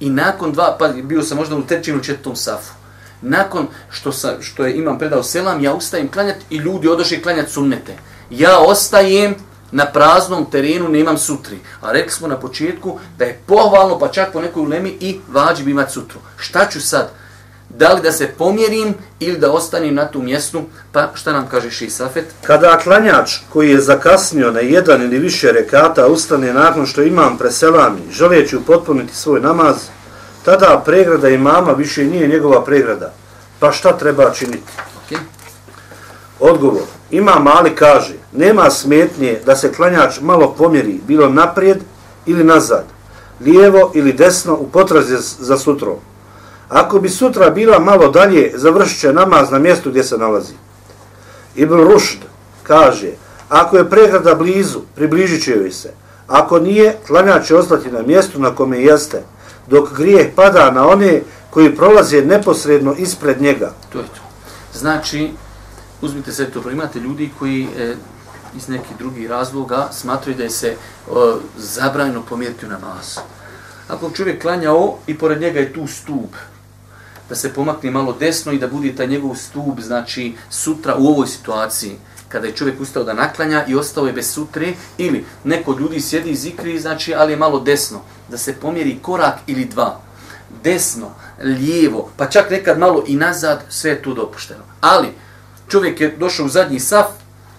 [0.00, 2.72] I nakon dva, pa bio sam možda u trećinu četvrtom safu.
[3.22, 7.52] Nakon što, sa, što je imam predao selam, ja ustajem klanjati i ljudi odošli klanjati
[7.52, 7.96] sunnete
[8.32, 9.34] ja ostajem
[9.70, 11.58] na praznom terenu, nemam sutri.
[11.80, 15.64] A rekli smo na početku da je pohvalno, pa čak po nekoj ulemi i vađi
[15.64, 16.20] bi imati sutru.
[16.36, 17.10] Šta ću sad?
[17.78, 20.62] Da li da se pomjerim ili da ostanem na tu mjestu?
[20.92, 22.24] Pa šta nam kaže Ši Safet?
[22.46, 28.00] Kada klanjač koji je zakasnio na jedan ili više rekata ustane nakon što imam preselami,
[28.10, 29.76] želeći upotpuniti svoj namaz,
[30.44, 33.12] tada pregrada imama više nije njegova pregrada.
[33.58, 34.72] Pa šta treba činiti?
[35.08, 35.18] Okay.
[36.40, 36.82] Odgovor.
[37.10, 41.78] Ima mali kaže, nema smetnje da se klanjač malo pomjeri, bilo naprijed
[42.26, 42.84] ili nazad,
[43.40, 45.96] lijevo ili desno u potrazi za sutrom.
[46.72, 50.54] Ako bi sutra bila malo dalje, završit će namaz na mjestu gdje se nalazi.
[51.54, 52.18] Ibn Rušd
[52.62, 53.12] kaže,
[53.52, 55.92] Ako je pregrada blizu, približit će joj se.
[56.28, 59.22] Ako nije, klanjač će ostati na mjestu na kome jeste,
[59.68, 63.72] dok grijeh pada na one koji prolaze neposredno ispred njega.
[63.92, 64.22] To je to.
[64.78, 65.30] Znači,
[66.00, 67.94] uzmite se to, imate ljudi koji e,
[68.56, 70.76] iz nekih drugih razloga smatraju da je se e,
[71.56, 73.18] zabranjeno pomjeriti u namaz.
[73.88, 76.30] Ako čovjek klanjao i pored njega je tu stup,
[77.28, 81.26] da se pomakne malo desno i da bude taj njegov stup, znači sutra u ovoj
[81.26, 81.96] situaciji,
[82.28, 86.30] kada je čovjek ustao da naklanja i ostao je bez sutre, ili neko ljudi sjedi
[86.30, 90.00] i zikri, znači, ali je malo desno, da se pomjeri korak ili dva,
[90.64, 91.10] desno,
[91.42, 94.64] lijevo, pa čak nekad malo i nazad, sve je tu dopušteno.
[94.80, 95.08] Ali,
[95.68, 97.06] čovjek je došao u zadnji saf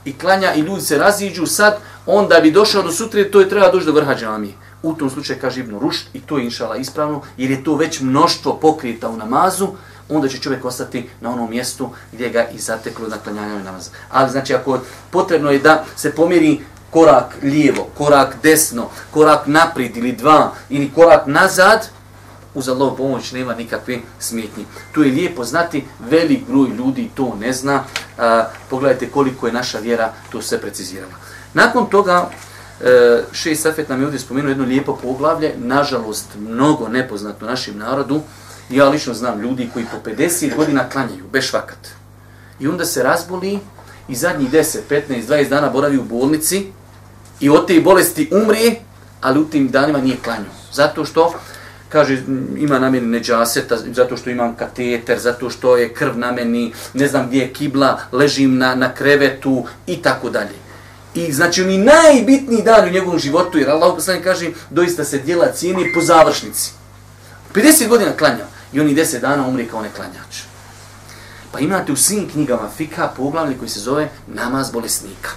[0.06, 3.72] i klanja i ljudi se raziđu sad, onda bi došao do sutre, to je treba
[3.72, 4.54] doći do vrha džamije.
[4.84, 8.02] U tom slučaju kaže Ibnu Rušt i to je inšala ispravno, jer je to već
[8.02, 9.68] mnoštvo pokrita u namazu,
[10.10, 13.92] onda će čovjek ostati na onom mjestu gdje ga i zateklo na klanjanju namaza.
[14.10, 14.80] Ali znači ako
[15.12, 21.28] potrebno je da se pomiri korak lijevo, korak desno, korak naprijed ili dva ili korak
[21.28, 21.90] nazad,
[22.54, 24.64] uz Allahom pomoć nema nikakve smjetnje.
[24.92, 27.84] Tu je lijepo znati, velik broj ljudi to ne zna.
[28.18, 31.14] A, pogledajte koliko je naša vjera to sve precizirala.
[31.54, 32.30] Nakon toga,
[32.82, 38.22] e, Šeji Safet nam je ovdje spomenuo jedno lijepo poglavlje, nažalost, mnogo nepoznato našim narodu.
[38.70, 41.88] Ja lično znam ljudi koji po 50 godina klanjaju, bešvakat.
[42.60, 43.60] I onda se razboli
[44.08, 46.66] i zadnjih 10, 15, 20 dana boravi u bolnici
[47.40, 48.76] i od te bolesti umri,
[49.22, 50.54] ali u tim danima nije klanjao.
[50.74, 51.34] Zato što
[51.90, 52.22] kaže
[52.58, 57.08] ima na meni neđaseta, zato što imam kateter, zato što je krv na meni, ne
[57.08, 60.63] znam gdje je kibla, ležim na, na krevetu i tako dalje.
[61.16, 65.52] I znači oni najbitniji dan u njegovom životu, jer Allah poslani kaže, doista se djela
[65.52, 66.72] cijeni po završnici.
[67.54, 70.42] 50 godina klanja i oni 10 dana umri kao neklanjač.
[71.52, 75.30] Pa imate u svim knjigama fika poglavlje koji se zove namaz bolesnika.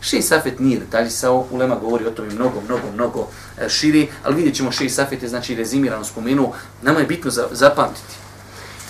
[0.00, 4.54] Šej Safet nije detaljisao, Ulema govori o tome mnogo, mnogo, mnogo e, širi, ali vidjet
[4.54, 8.14] ćemo Šej Safet je znači rezimirano spomenuo, nama je bitno za, zapamtiti.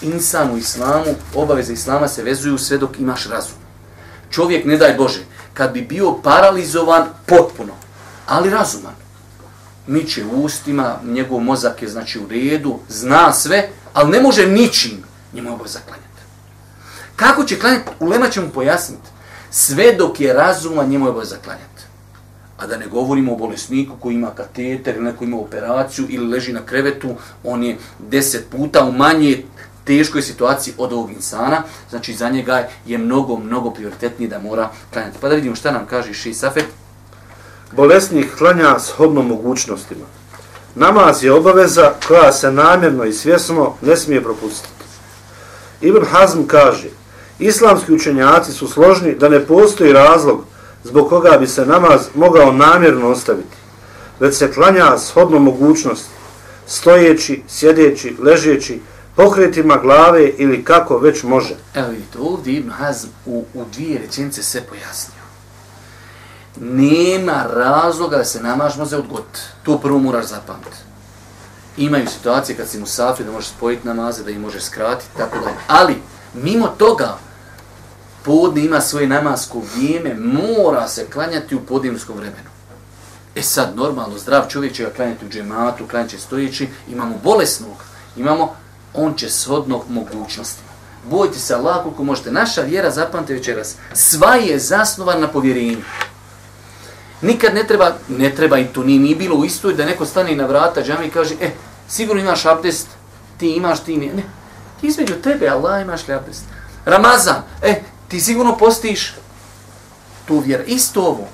[0.02, 3.56] Insan u islamu, obaveze islama se vezuju sve dok imaš razum.
[4.30, 5.20] Čovjek, ne daj Bože,
[5.54, 7.72] kad bi bio paralizovan potpuno,
[8.26, 8.94] ali razuman,
[9.86, 15.04] Miče u ustima, njegov mozak je znači u redu, zna sve, ali ne može ničim
[15.32, 16.22] njemu obaveza klanjati.
[17.16, 17.90] Kako će klanjati?
[18.00, 19.08] Ulema će mu pojasniti
[19.50, 21.82] sve dok je razuma njemu je obaveza klanjati.
[22.58, 26.66] A da ne govorimo o bolesniku koji ima kateter neko ima operaciju ili leži na
[26.66, 27.14] krevetu,
[27.44, 29.44] on je deset puta u manje
[29.84, 35.18] teškoj situaciji od ovog insana, znači za njega je mnogo, mnogo prioritetnije da mora klanjati.
[35.20, 36.66] Pa da vidimo šta nam kaže Ši Safet.
[37.72, 40.04] Bolesnik klanja s hodnom mogućnostima.
[40.74, 44.74] Namaz je obaveza koja se namjerno i svjesno ne smije propustiti.
[45.80, 46.88] Ibn Hazm kaže,
[47.38, 50.44] Islamski učenjaci su složni da ne postoji razlog
[50.84, 53.56] zbog koga bi se namaz mogao namjerno ostaviti,
[54.20, 56.08] već se klanja shodno mogućnosti,
[56.66, 58.80] stojeći, sjedeći, ležeći,
[59.16, 61.54] pokretima glave ili kako već može.
[61.74, 65.24] Evo vidite, ovdje Ibn Hazm u, u dvije rečenice sve pojasnio.
[66.60, 69.40] Nema razloga da se namaz može odgoditi.
[69.62, 70.76] To prvo moraš zapamtiti.
[71.76, 75.38] Imaju situacije kad si mu safi da možeš spojiti namaze, da ih možeš skratiti, tako
[75.38, 75.50] da.
[75.68, 75.96] Ali,
[76.34, 77.18] mimo toga,
[78.24, 82.50] podne ima svoje namasko vrijeme, mora se klanjati u podnevskom vremenu.
[83.34, 87.76] E sad, normalno, zdrav čovjek će ga klanjati u džematu, klanjat će stojeći, imamo bolesnog,
[88.16, 88.56] imamo,
[88.94, 90.68] on će svodno mogućnostima.
[91.10, 92.32] Bojte se Allah koliko možete.
[92.32, 95.78] Naša vjera, zapamte večeras, sva je zasnovan na povjerenju.
[97.22, 100.36] Nikad ne treba, ne treba i to nije, nije bilo u istoj da neko stane
[100.36, 101.50] na vrata džami i kaže, e,
[101.88, 102.86] sigurno imaš abdest,
[103.38, 104.06] ti imaš, ti ne.
[104.06, 104.22] ne.
[104.80, 106.44] Ti između tebe, Allah, imaš li abdest?
[106.84, 109.14] Ramazan, e, ti sigurno postiš
[110.26, 110.64] tu vjer.
[110.66, 111.28] Isto ovo.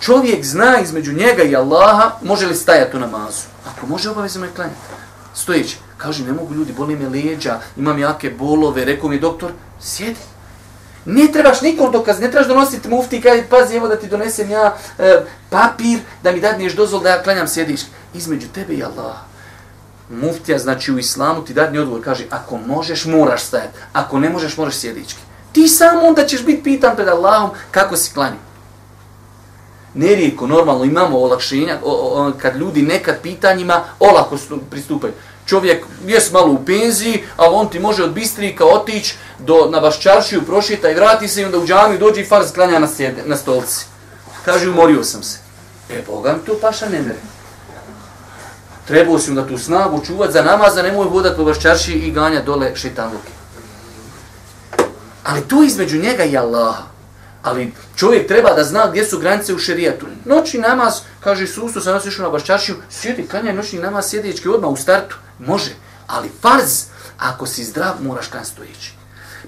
[0.00, 3.42] Čovjek zna između njega i Allaha, može li stajati u namazu?
[3.66, 4.80] Ako može, obavezno je klanjati.
[5.34, 5.78] Stojeći.
[5.98, 10.20] Kaže, ne mogu ljudi, boli me leđa, imam jake bolove, rekao mi doktor, sjedi.
[11.04, 14.50] Ne trebaš nikom dokaz, ne trebaš donositi mufti i kaj, pazi, evo da ti donesem
[14.50, 17.80] ja e, papir, da mi dadneš dozvol da ja klanjam sjediš.
[18.14, 19.24] Između tebe i Allaha.
[20.10, 23.78] Muftija, znači u islamu, ti dadni odgovor, kaže, ako možeš, moraš stajati.
[23.92, 25.20] Ako ne možeš, moraš sjedički.
[25.52, 28.40] Ti samo onda ćeš biti pitan pred Allahom kako si klanio.
[29.94, 34.36] Nerijetko, normalno, imamo olakšenja, o, o, kad ljudi nekad pitanjima olako
[34.70, 35.12] pristupaju.
[35.48, 40.42] Čovjek je malo u penziji, ali on ti može od Bistrika otići do, na Baščaršiju,
[40.42, 43.36] prošita i vrati se i onda u džamiju dođe i farz klanja na, sjede, na
[43.36, 43.86] stolci.
[44.44, 45.38] Kaže, umorio sam se.
[45.90, 47.18] E, Boga mi to paša ne mere.
[48.86, 52.42] Trebao si da tu snagu čuvat za namaz, da nemoj vodat po Baščaršiji i ganja
[52.42, 53.32] dole šitanluke.
[55.24, 56.82] Ali tu između njega i Allaha,
[57.42, 60.06] Ali čovjek treba da zna gdje su granice u šerijatu.
[60.24, 64.76] Noćni namaz, kaže Isusu, sam išao na baščašiju, sjedi, klanjaj noćni namaz sjedečki odmah u
[64.76, 65.16] startu.
[65.38, 65.70] Može,
[66.06, 66.84] ali farz,
[67.18, 68.92] ako si zdrav, moraš kan stojeći.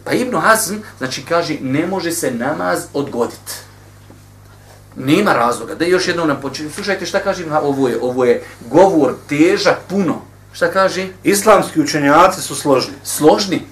[0.04, 3.52] Pa Ibn Hazm, znači kaže, ne može se namaz odgoditi.
[4.96, 5.74] Nema razloga.
[5.74, 6.70] Da još jednom nam počinu.
[6.70, 7.98] Slušajte šta kaže ovo je.
[8.02, 10.22] Ovo je govor težak puno.
[10.52, 11.08] Šta kaže?
[11.22, 12.94] Islamski učenjaci su složni.
[13.04, 13.66] Složni?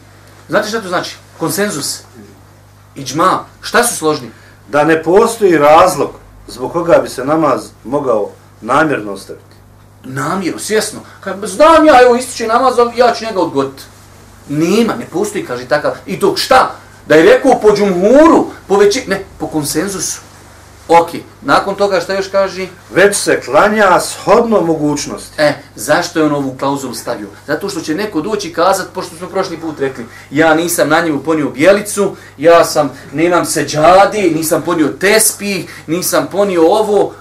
[0.49, 1.17] Znate šta to znači?
[1.39, 2.01] Konsenzus.
[2.99, 3.45] Iđma.
[3.61, 4.31] Šta su složni?
[4.69, 6.11] Da ne postoji razlog
[6.47, 8.31] zbog koga bi se namaz mogao
[8.61, 9.45] namjerno ostaviti.
[10.05, 11.01] Namjeru, svjesno.
[11.21, 13.83] Kad znam ja, evo ističe namaz, ja ću njega odgoditi.
[14.49, 15.93] Nema, ne postoji, kaže takav.
[16.07, 16.71] I dok šta?
[17.09, 19.05] Da je rekao po džumhuru, po veći...
[19.07, 20.21] Ne, po konsenzusu.
[20.89, 21.09] Ok,
[21.43, 22.67] nakon toga šta još kaže?
[22.95, 25.43] Već se klanja shodno mogućnosti.
[25.43, 27.29] E, zašto je on ovu klauzulu stavio?
[27.47, 31.01] Zato što će neko doći i kazat, pošto smo prošli put rekli, ja nisam na
[31.01, 37.15] njemu ponio bijelicu, ja sam, nemam se džadi, nisam ponio tespi, nisam ponio ovo.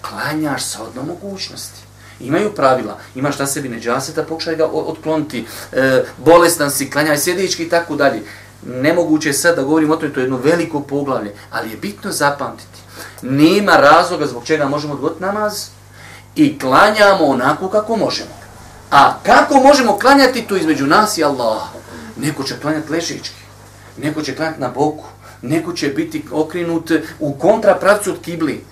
[0.00, 1.80] Klanjaš shodno mogućnosti.
[2.20, 7.68] Imaju pravila, imaš na sebi neđaseta, pokušaj ga otkloniti, e, bolestan si, klanjaj sjedički i
[7.68, 8.22] tako dalje.
[8.62, 12.12] Nemoguće je sad da govorim o tome, to je jedno veliko poglavlje, ali je bitno
[12.12, 12.86] zapamtiti
[13.22, 15.66] nema razloga zbog čega možemo odgoditi namaz
[16.36, 18.30] i klanjamo onako kako možemo.
[18.90, 21.62] A kako možemo klanjati to između nas i Allah?
[22.16, 23.40] Neko će klanjati ležički,
[23.96, 25.04] neko će klanjati na boku,
[25.42, 26.90] neko će biti okrenut
[27.20, 28.64] u kontrapravcu od kibli,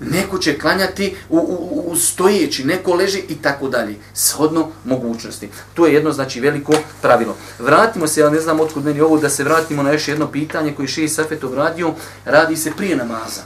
[0.00, 3.96] neko će klanjati u, u, u stojeći, neko leži i tako dalje.
[4.14, 5.48] Shodno mogućnosti.
[5.74, 7.36] To je jedno znači veliko pravilo.
[7.58, 10.74] Vratimo se, ja ne znam otkud meni ovo, da se vratimo na još jedno pitanje
[10.74, 11.94] koje Šeji Safet obradio.
[12.24, 13.42] radi se prije namaza.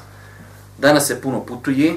[0.79, 1.95] Danas se puno putuje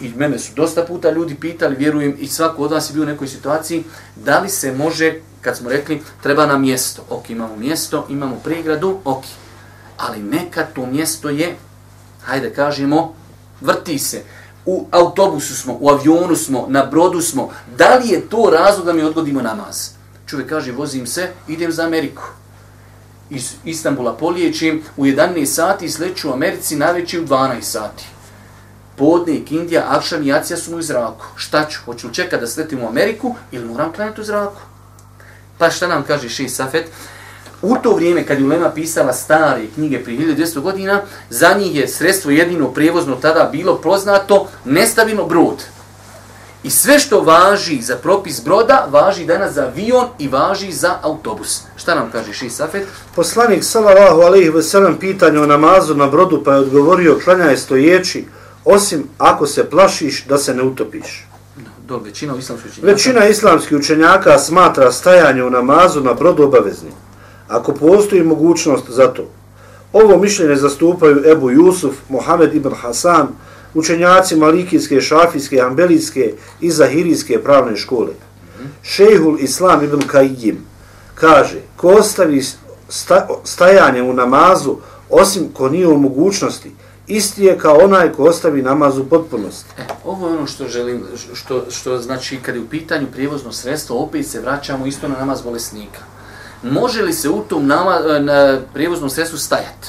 [0.00, 3.06] i mene su dosta puta ljudi pitali, vjerujem i svako od vas je bio u
[3.06, 3.84] nekoj situaciji,
[4.16, 7.04] da li se može, kad smo rekli, treba nam mjesto.
[7.10, 9.24] Ok, imamo mjesto, imamo pregradu, ok.
[9.96, 11.56] Ali neka to mjesto je,
[12.22, 13.14] hajde kažemo,
[13.60, 14.22] vrti se.
[14.66, 17.50] U autobusu smo, u avionu smo, na brodu smo.
[17.76, 19.90] Da li je to razlog da mi odgodimo namaz?
[20.26, 22.22] Čovjek kaže, vozim se, idem za Ameriku
[23.30, 28.04] iz Istanbula poliječim u 11 sati i sleću u Americi najveći u 12 sati.
[28.96, 31.24] Podnik, Indija, Akšan i Acija su mu u zraku.
[31.36, 31.78] Šta ću?
[31.84, 34.60] Hoću li čekati da sletim u Ameriku ili moram klanjati u zraku?
[35.58, 36.86] Pa šta nam kaže Ši Safet?
[37.62, 41.88] U to vrijeme kad je Ulema pisala stare knjige prije 1200 godina, za njih je
[41.88, 45.64] sredstvo jedino prijevozno tada bilo poznato nestavino brod.
[46.62, 51.62] I sve što važi za propis broda, važi danas za avion i važi za autobus.
[51.76, 52.86] Šta nam kaže Ši Safet?
[53.14, 58.24] Poslanik sallallahu alejhi ve sellem pitanje o namazu na brodu pa je odgovorio klanjaj stojeći
[58.64, 61.26] osim ako se plašiš da se ne utopiš.
[61.88, 62.92] Do, većina islamskih učenjaka.
[62.92, 66.92] Većina islamskih učenjaka smatra stajanje u namazu na brodu obaveznim.
[67.48, 69.24] Ako postoji mogućnost za to.
[69.92, 73.28] Ovo mišljenje zastupaju Ebu Jusuf, Mohamed ibn Hasan,
[73.74, 78.12] učenjaci Malikijske, Šafijske, Ambelijske i Zahirijske pravne škole.
[78.82, 80.58] Šejhul Islam ibn Kajim
[81.14, 82.42] kaže, ko ostavi
[82.88, 84.76] sta, stajanje u namazu,
[85.10, 86.72] osim ko nije u mogućnosti,
[87.06, 89.70] isti je kao onaj ko ostavi namaz u potpunosti.
[89.78, 91.04] E, ovo je ono što želim,
[91.34, 95.42] što, što znači kad je u pitanju prijevozno sredstvo, opet se vraćamo isto na namaz
[95.42, 96.00] bolesnika.
[96.62, 99.88] Može li se u tom nama, e, na prijevoznom sredstvu stajati?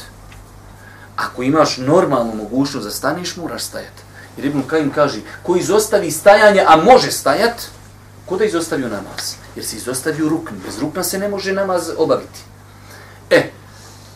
[1.15, 4.01] Ako imaš normalnu mogućnost da staniš, moraš stajati.
[4.38, 7.63] Jer Ibn Kajim kaže, ko izostavi stajanje, a može stajati,
[8.25, 9.36] ko da izostavio namaz?
[9.56, 10.56] Jer se izostavio rukn.
[10.65, 12.39] Bez rukna se ne može namaz obaviti.
[13.30, 13.49] E,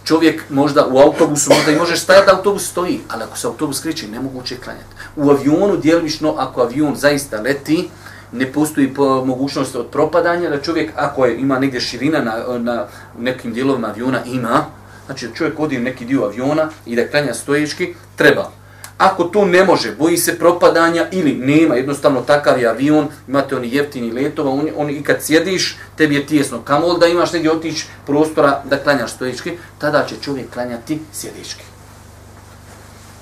[0.04, 4.08] čovjek možda u autobusu, možda i možeš stajati, autobus stoji, ali ako se autobus kriči,
[4.08, 4.96] nemoguće je klanjati.
[5.16, 7.90] U avionu, djelimično, ako avion zaista leti,
[8.32, 12.86] ne postoji po mogućnost od propadanja, da čovjek, ako je, ima negdje širina na, na
[13.20, 14.66] nekim dijelovima aviona, ima,
[15.06, 18.52] znači da čovjek odi u neki dio aviona i da klanja stojički, treba.
[18.98, 23.76] Ako to ne može, boji se propadanja ili nema, jednostavno takav je avion, imate oni
[23.76, 26.62] jeftini letova, oni, oni i kad sjediš, tebi je tijesno.
[26.62, 31.64] Kamo da imaš negdje otići prostora da klanjaš stojički, tada će čovjek klanjati sjedički.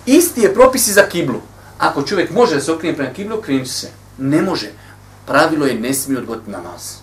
[0.06, 1.41] Isti je propisi za kiblu.
[1.78, 3.88] Ako čovjek može da se okrije prema kiblu, krenut se.
[4.17, 4.67] Ne može.
[5.29, 6.95] Pravilo je ne smije odgoditi namaz.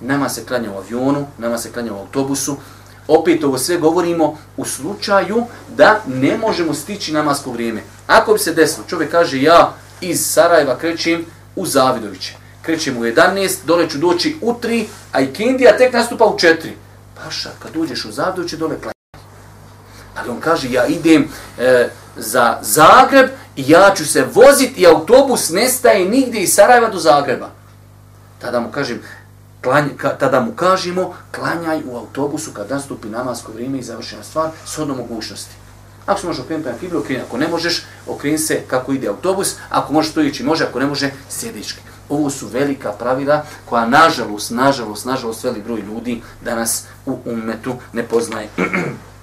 [0.00, 2.56] Nama se klanja u avionu, nama se klanja u autobusu,
[3.08, 5.44] opet ovo sve govorimo u slučaju
[5.76, 7.82] da ne možemo stići namasko vrijeme.
[8.06, 11.24] Ako bi se desilo, čovjek kaže ja iz Sarajeva krećem
[11.56, 12.34] u Zavidoviće.
[12.62, 16.56] Krećem u 11, dole ću doći u 3, a i Kindija tek nastupa u 4.
[17.24, 19.26] Paša, kad dođeš u Zavidoviće, dole klanjaj.
[20.16, 25.50] Ali on kaže, ja idem e, za Zagreb i ja ću se voziti i autobus
[25.50, 27.50] nestaje nigdje iz Sarajeva do Zagreba.
[28.38, 29.02] Tada mu kažem,
[29.62, 34.50] klanj, ka, tada mu kažemo klanjaj u autobusu kad nastupi namasko vrijeme i završena stvar
[34.66, 35.54] s odnom mogućnosti.
[36.06, 37.22] Ako se može okrenuti na kibli, okreni.
[37.22, 39.54] Ako ne možeš, okreni se kako ide autobus.
[39.68, 40.64] Ako možeš stojići, može.
[40.64, 41.80] Ako ne može, sjedički.
[42.08, 48.02] Ovo su velika pravila koja, nažalost, nažalost, nažalost, veli broj ljudi danas u umetu ne
[48.02, 48.48] poznaje.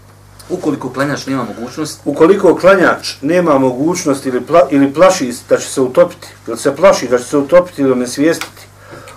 [0.49, 1.99] Ukoliko klanjač nema mogućnost...
[2.05, 7.07] Ukoliko klanjač nema mogućnost ili, pla, ili plaši da će se utopiti, ili se plaši
[7.07, 8.67] da će se utopiti ili ne svijestiti,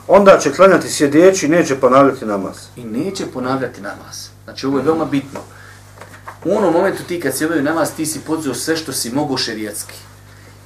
[0.09, 2.57] onda će klanjati sjedeći i neće ponavljati namaz.
[2.77, 4.29] I neće ponavljati namaz.
[4.45, 5.41] Znači, ovo je veoma bitno.
[6.45, 9.95] U onom momentu ti kad obavio namaz, ti si podzio sve što si mogo šerijetski.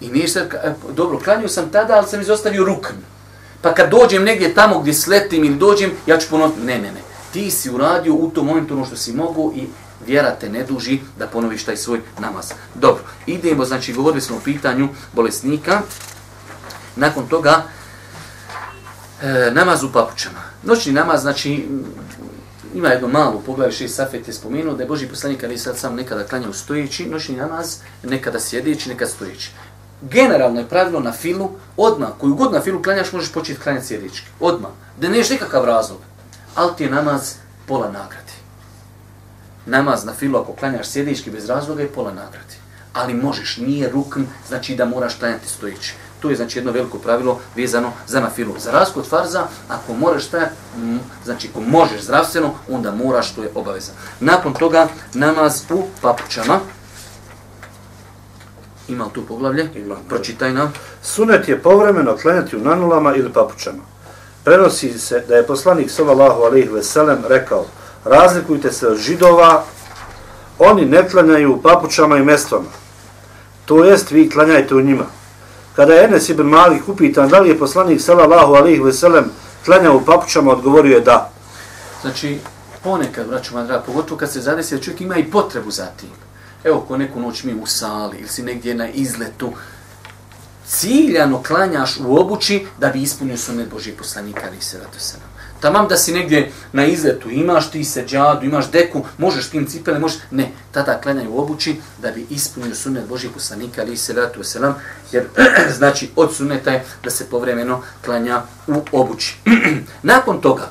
[0.00, 2.94] I ništa, e, dobro, klanio sam tada, ali sam izostavio rukn.
[3.62, 6.60] Pa kad dođem negdje tamo gdje sletim ili dođem, ja ću ponoviti.
[6.60, 7.00] Ne, ne, ne.
[7.32, 9.66] Ti si uradio u tom momentu ono što si mogu i
[10.06, 12.52] vjera te ne duži da ponoviš taj svoj namaz.
[12.74, 15.80] Dobro, idemo, znači, govorili smo o pitanju bolesnika.
[16.96, 17.62] Nakon toga,
[19.22, 20.40] e, namaz u papučama.
[20.62, 21.84] Noćni namaz, znači, mm,
[22.74, 25.94] ima jedno malo poglavlje šest safet je spomenuo da je Boži poslanik ali sad sam
[25.94, 29.50] nekada klanja stojeći, noćni namaz, nekada sjedeći, nekada stojeći.
[30.02, 34.26] Generalno je pravilo na filu, odmah, koju god na filu klanjaš, možeš početi klanjati sjedički.
[34.40, 34.70] Odmah.
[35.00, 35.98] Da neš nekakav razlog.
[36.54, 37.34] Ali ti je namaz
[37.66, 38.29] pola nagrade.
[39.66, 42.54] Namaz na filu, ako klanjaš sjedički bez razloga, je pola nagradi.
[42.92, 45.94] Ali možeš, nije rukn, znači da moraš klanjati stojeći.
[46.20, 48.54] To je znači jedno veliko pravilo vezano za nafilu.
[48.58, 50.52] Za razliku od farza, ako moraš stajati,
[51.24, 53.92] znači ako možeš zdravstveno, onda moraš, to je obaveza.
[54.20, 56.60] Nakon toga, namaz u papučama.
[58.88, 59.68] Ima tu poglavlje?
[59.74, 59.96] Ima.
[60.08, 60.72] Pročitaj nam.
[61.02, 63.82] Sunet je povremeno klanjati u nanulama ili papučama.
[64.44, 67.66] Prenosi se da je poslanik sallallahu alejhi ve sellem rekao:
[68.04, 69.64] "Razlikujte se od židova,
[70.58, 72.68] oni ne klanjaju u papučama i mestvama.
[73.64, 75.04] To jest vi klanjajte u njima."
[75.76, 79.24] Kada je Enes ibn Malik upitan da li je poslanik sallallahu alaihi ve sellem
[79.64, 81.30] klanjao u papučama, odgovorio je da.
[82.02, 82.38] Znači,
[82.82, 86.10] ponekad, braću madra, pogotovo kad se zadesi da čovjek ima i potrebu za tim.
[86.64, 89.52] Evo, ko neku noć mi u sali ili si negdje na izletu,
[90.66, 95.39] ciljano klanjaš u obući da bi ispunio sunet Božih poslanika, ali se ratu se nam.
[95.60, 99.98] Tamam da si negdje na izletu, imaš ti se džadu, imaš deku, možeš tim cipele,
[99.98, 100.18] možeš...
[100.30, 104.60] Ne, tada klanjaj u obući da bi ispunio sunet Božih poslanika, ali se rado se
[104.60, 104.74] nam,
[105.12, 105.24] jer
[105.78, 109.36] znači od suneta je da se povremeno klanja u obući.
[110.02, 110.70] nakon toga,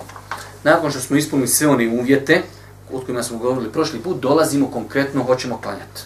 [0.63, 2.41] nakon što smo ispunili sve one uvjete,
[2.91, 6.01] od kojima smo govorili prošli put, dolazimo konkretno, hoćemo klanjati.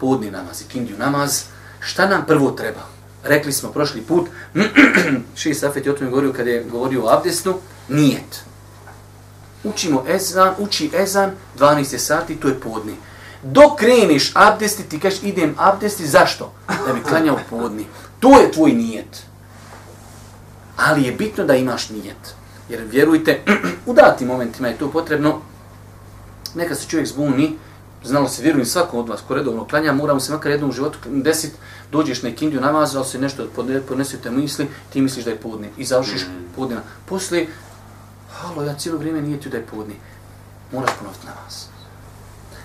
[0.00, 1.42] Podni namaz i kindiju namaz,
[1.80, 2.91] šta nam prvo treba?
[3.24, 4.28] Rekli smo prošli put,
[5.36, 7.54] Ši Safet je o tome govorio kada je govorio o abdestu,
[7.88, 8.44] nijet.
[9.64, 12.96] Učimo ezan, uči ezan, 12 sati, to je podni.
[13.42, 16.52] Dok kreniš abdesti, ti kažeš idem abdesti, zašto?
[16.86, 17.86] Da bi klanjao podni.
[18.20, 19.22] To je tvoj nijet.
[20.76, 22.34] Ali je bitno da imaš nijet.
[22.68, 23.40] Jer vjerujte,
[23.86, 25.40] u datim momentima je to potrebno,
[26.54, 27.58] neka se čovjek zbuni,
[28.04, 30.98] znalo se, vjerujem svakom od vas ko redovno klanja, moramo se makar jednom u životu
[31.06, 31.52] desit,
[31.92, 33.46] dođeš na ikindiju namazu, ali se nešto
[33.88, 36.54] podnesu te misli, ti misliš da je podni i završiš mm.
[36.56, 36.82] podnina.
[37.06, 37.48] Poslije,
[38.32, 39.94] halo, ja cijelo vrijeme nijetio da je podni.
[40.72, 41.64] Moraš ponoviti namaz.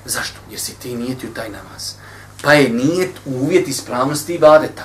[0.06, 0.40] Zašto?
[0.50, 1.94] Jer si ti nijetio taj namaz.
[2.42, 4.84] Pa je nijet uvjet ispravnosti i badeta.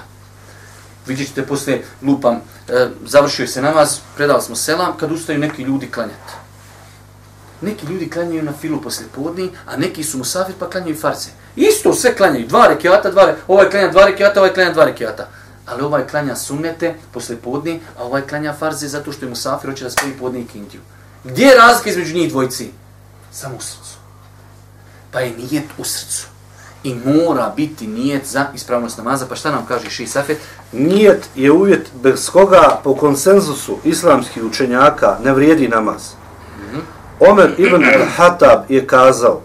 [1.06, 5.90] Vidjet ćete poslije, lupam, e, završio se namaz, predali smo selam, kad ustaju neki ljudi
[5.90, 6.41] klanjati
[7.62, 11.30] neki ljudi klanjaju na filu posle podni, a neki su musafir pa klanjaju farce.
[11.56, 13.36] Isto sve klanjaju, dva rekiata, dva re...
[13.48, 15.28] ovaj klanja dva rekiata, ovaj klanja dva rekiata.
[15.66, 19.84] Ali ovaj klanja sunnete posle podni, a ovaj klanja farze zato što je musafir hoće
[19.84, 20.80] da spoji podni i kindiju.
[21.24, 22.70] Gdje je razlika između njih dvojci?
[23.32, 23.96] Samo u srcu.
[25.10, 26.26] Pa je nijet u srcu.
[26.84, 29.26] I mora biti nijet za ispravnost namaza.
[29.26, 30.38] Pa šta nam kaže Ši Safet?
[30.72, 36.02] Nijet je uvjet bez koga po konsenzusu islamskih učenjaka ne vrijedi namaz.
[37.30, 39.40] Omer ibn al-Hatab je kazao,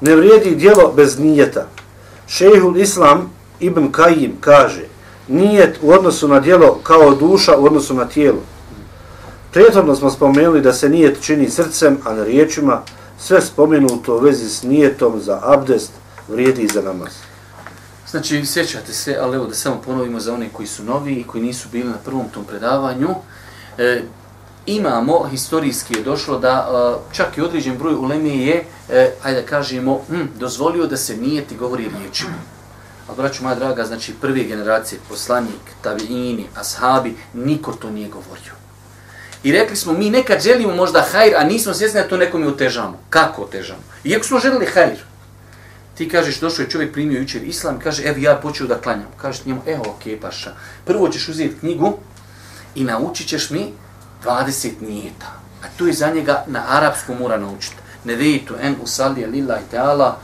[0.00, 1.66] ne vrijedi dijelo bez nijeta.
[2.26, 4.84] Šehul Islam ibn Kajim kaže,
[5.28, 8.42] nijet u odnosu na dijelo kao duša u odnosu na tijelo.
[9.52, 12.82] Prijetodno smo spomenuli da se nijet čini srcem, a na riječima
[13.18, 15.92] sve spomenuto u vezi s nijetom za abdest
[16.28, 17.12] vrijedi za namaz.
[18.10, 21.42] Znači, sjećate se, ali evo da samo ponovimo za one koji su novi i koji
[21.42, 23.08] nisu bili na prvom tom predavanju.
[23.78, 24.02] E,
[24.66, 29.46] imamo, historijski je došlo da uh, čak i određen broj ulemije je, e, ajde da
[29.46, 32.38] kažemo, hm, dozvolio da se nijeti govori riječima.
[33.08, 38.52] A braću moja draga, znači prve generacije, poslanik, tabiini, ashabi, niko to nije govorio.
[39.42, 42.48] I rekli smo, mi nekad želimo možda hajr, a nismo svjesni da to nekom je
[42.48, 42.98] otežamo.
[43.10, 43.82] Kako otežamo?
[44.04, 44.98] Iako smo želili hajr,
[45.94, 49.08] ti kažeš, došao je čovjek primio jučer islam, kaže, evo ja počeo da klanjam.
[49.16, 50.54] Kažeš njemu, evo, okej, okay, paša.
[50.84, 51.98] Prvo ćeš uzeti knjigu
[52.74, 53.72] i naučit ćeš mi
[54.24, 55.26] 20 nijeta.
[55.64, 57.76] A tu je za njega na arapsku mora naučiti.
[58.04, 60.18] Ne vejtu en usalije lila i teala,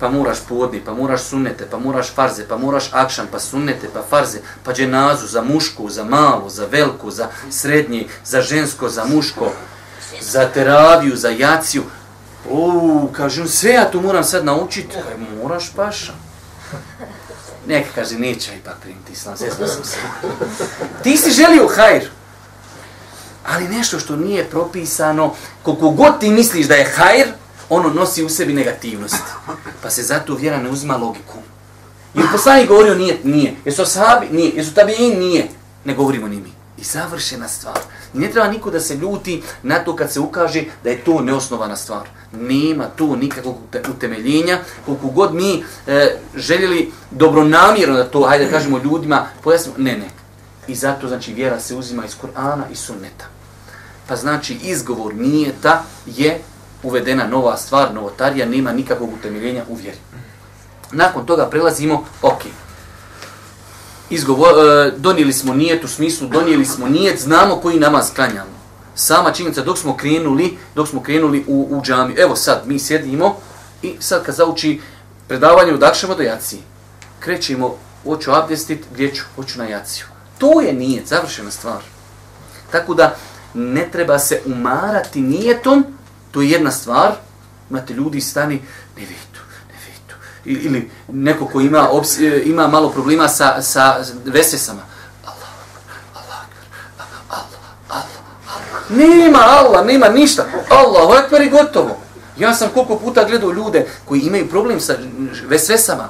[0.00, 4.02] pa moraš podni, pa moraš sunnete, pa moraš farze, pa moraš akšan, pa sunnete, pa
[4.10, 9.52] farze, pa dženazu za mušku, za malu, za veliku, za srednji, za žensko, za muško,
[10.20, 11.82] za teraviju, za jaciju.
[12.50, 14.94] O, kaže, sve ja to moram sad naučiti.
[14.94, 16.12] Kaj, moraš paša.
[17.66, 19.96] Neka kaže, neće ipak primiti islam, zezno sam se.
[21.02, 22.08] Ti si želio hajr,
[23.46, 27.26] ali nešto što nije propisano, koliko god ti misliš da je hajr,
[27.68, 29.22] ono nosi u sebi negativnost.
[29.82, 31.38] Pa se zato vjera ne uzima logiku.
[32.14, 33.54] Jer poslanik govorio nije, nije.
[33.64, 34.26] Jesu sahabi?
[34.30, 34.52] Nije.
[34.56, 35.18] Jesu tabiin?
[35.18, 35.48] Nije.
[35.84, 36.52] Ne govorimo ni mi.
[36.78, 37.78] I završena stvar.
[38.14, 41.20] I ne treba niko da se ljuti na to kad se ukaže da je to
[41.20, 42.08] neosnovana stvar.
[42.32, 43.56] Nema tu nikakvog
[43.90, 44.58] utemeljenja.
[44.86, 50.21] Koliko god mi e, željeli dobronamjerno da to, hajde da kažemo ljudima, pojasnimo, ne, ne.
[50.66, 53.24] I zato znači vjera se uzima iz Kur'ana i sunneta.
[54.08, 56.40] Pa znači izgovor nijeta je
[56.82, 59.98] uvedena nova stvar, novotarija, nema nikakvog utemeljenja u vjeri.
[60.92, 62.42] Nakon toga prelazimo, ok,
[64.12, 68.50] Izgovor, e, donijeli smo nijet u smislu, donijeli smo nijet, znamo koji namaz klanjamo.
[68.94, 72.14] Sama činjenica dok smo krenuli, dok smo krenuli u, u džami.
[72.18, 73.36] Evo sad, mi sjedimo
[73.82, 74.80] i sad kad zauči
[75.28, 76.58] predavanje, udakšamo do Jaci,
[77.20, 79.22] Krećemo, hoću abdestit, gdje ću?
[79.36, 80.11] Hoću na jaciju.
[80.42, 81.82] To je nijet, završena stvar.
[82.70, 83.16] Tako da
[83.54, 85.84] ne treba se umarati nijetom,
[86.30, 87.12] to je jedna stvar.
[87.70, 88.54] Imate ljudi stani,
[88.96, 90.14] ne vidu, ne vidu.
[90.66, 94.82] Ili neko ko ima, obs, e, ima malo problema sa, sa vesesama.
[95.24, 95.36] Allah,
[96.14, 96.44] Allah,
[96.98, 97.50] Allah,
[97.88, 98.06] Allah,
[98.48, 98.90] Allah.
[98.90, 100.44] Nema Allah, nema ništa.
[100.68, 101.96] Allah, ekber i gotovo.
[102.38, 104.94] Ja sam koliko puta gledao ljude koji imaju problem sa
[105.46, 106.08] vesesama.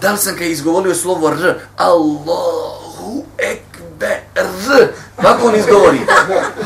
[0.00, 1.60] Da li sam kaj izgovorio slovo R?
[1.76, 3.69] Allahu ekber.
[5.22, 5.98] Kako on izgovori?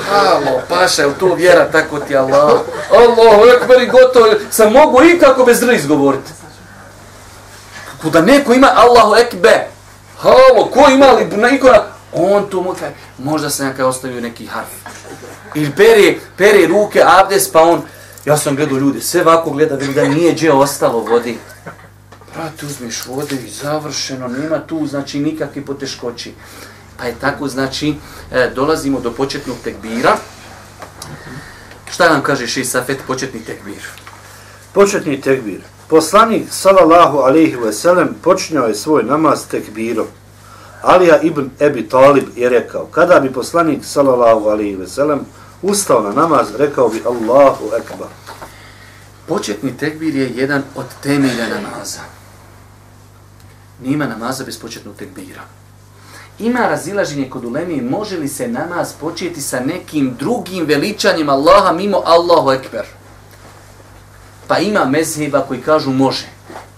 [0.09, 2.61] Halo, paša, je to vjera, tako ti Allah?
[2.91, 4.27] Allahu ekber i gotovo.
[4.51, 6.31] Sam mogu i kako bez R izgovoriti.
[7.91, 9.61] Kako da neko ima Allahu ekber.
[10.19, 11.83] Halo, ko ima li na ikona?
[12.13, 14.69] On tu mu kaže, možda se kaj ostavio neki harf.
[15.55, 17.83] Ili pere, pere ruke, abdes, pa on...
[18.25, 21.39] Ja sam gledao ljude, sve ovako gleda, da nije gdje ostalo vodi.
[22.35, 26.35] Brate, uzmiš vode i završeno, nema tu, znači, nikakve poteškoći.
[26.99, 27.95] Pa je tako, znači,
[28.33, 30.17] e, dolazimo do početnog tekbira.
[31.91, 33.83] Šta nam kaže Ši Safet, početni tekbir?
[34.73, 35.61] Početni tekbir.
[35.89, 40.07] Poslanik, salallahu alaihi ve sellem, počinjao je svoj namaz tekbirom.
[40.83, 45.21] Alija ibn Ebi Talib je rekao, kada bi poslanik, salallahu alaihi ve sellem,
[45.63, 48.09] ustao na namaz, rekao bi Allahu ekbar.
[49.29, 52.01] Početni tekbir je jedan od temelja namaza.
[53.81, 55.43] Nima namaza bez početnog tekbira.
[56.39, 62.03] Ima razilaženje kod ulemi, može li se namaz početi sa nekim drugim veličanjem Allaha mimo
[62.05, 62.87] Allahu Ekber?
[64.49, 66.27] Pa ima mezheba koji kažu može,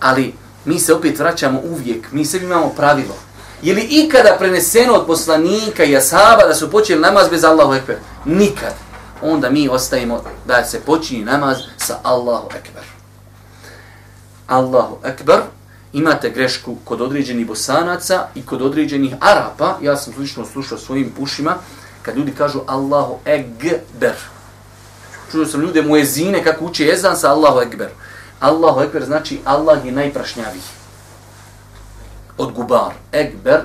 [0.00, 0.34] ali
[0.64, 3.14] mi se opet vraćamo uvijek, mi sebi imamo pravilo.
[3.62, 7.96] Je li ikada preneseno od poslanika i ashaba da su počeli namaz bez Allahu Ekber?
[8.24, 8.74] Nikad.
[9.22, 12.84] Onda mi ostajemo da se počini namaz sa Allahu Ekber.
[14.46, 15.40] Allahu Ekber
[15.92, 19.78] imate grešku kod određenih bosanaca i kod određenih arapa.
[19.82, 21.54] Ja sam slično slušao svojim ušima
[22.02, 24.14] kad ljudi kažu Allahu Ekber.
[25.30, 27.88] Čuo sam ljude muezine kako uče jezan sa Allahu Ekber.
[28.40, 30.62] Allahu Ekber znači Allah je najprašnjaviji.
[32.38, 32.92] Od gubar.
[33.12, 33.60] Ekber.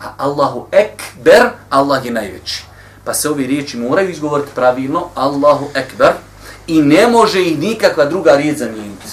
[0.00, 2.64] A Allahu Ekber, Allah je najveći.
[3.04, 5.08] Pa se ovi riječi moraju izgovoriti pravilno.
[5.14, 6.12] Allahu Ekber.
[6.66, 9.06] I ne može ih nikakva druga riječ zamijeniti.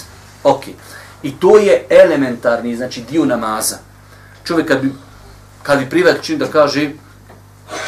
[0.44, 0.74] Okej.
[0.74, 0.89] Okay.
[1.24, 3.78] I to je elementarni, znači dio namaza.
[4.44, 4.92] Čovjek kad bi,
[5.64, 6.90] kad bi privat čin da kaže,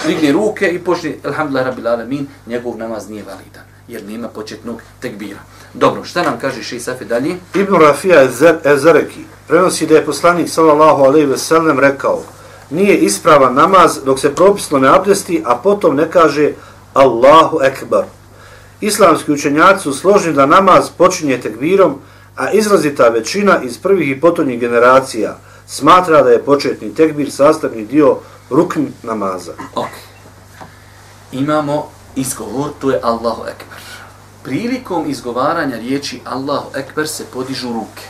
[0.07, 5.39] digne ruke i počne, alhamdulillah rabbil alamin, njegov namaz nije validan, jer nema početnog tekbira.
[5.73, 7.35] Dobro, šta nam kaže Šeji Safi dalje?
[7.55, 8.27] Ibn Rafija
[8.65, 12.23] Ezareki prenosi da je poslanik sallallahu alaihi ve sellem rekao
[12.71, 16.51] nije ispravan namaz dok se propisno ne abdesti, a potom ne kaže
[16.93, 18.03] Allahu ekbar.
[18.81, 21.99] Islamski učenjaci su složni da namaz počinje tekbirom,
[22.35, 28.17] a izrazita većina iz prvih i potonjih generacija smatra da je početni tekbir sastavni dio
[28.49, 29.53] rukn namaza.
[29.75, 29.89] Ok.
[31.31, 33.81] Imamo izgovor, to je Allahu Ekber.
[34.43, 38.03] Prilikom izgovaranja riječi Allahu Ekber se podižu ruke.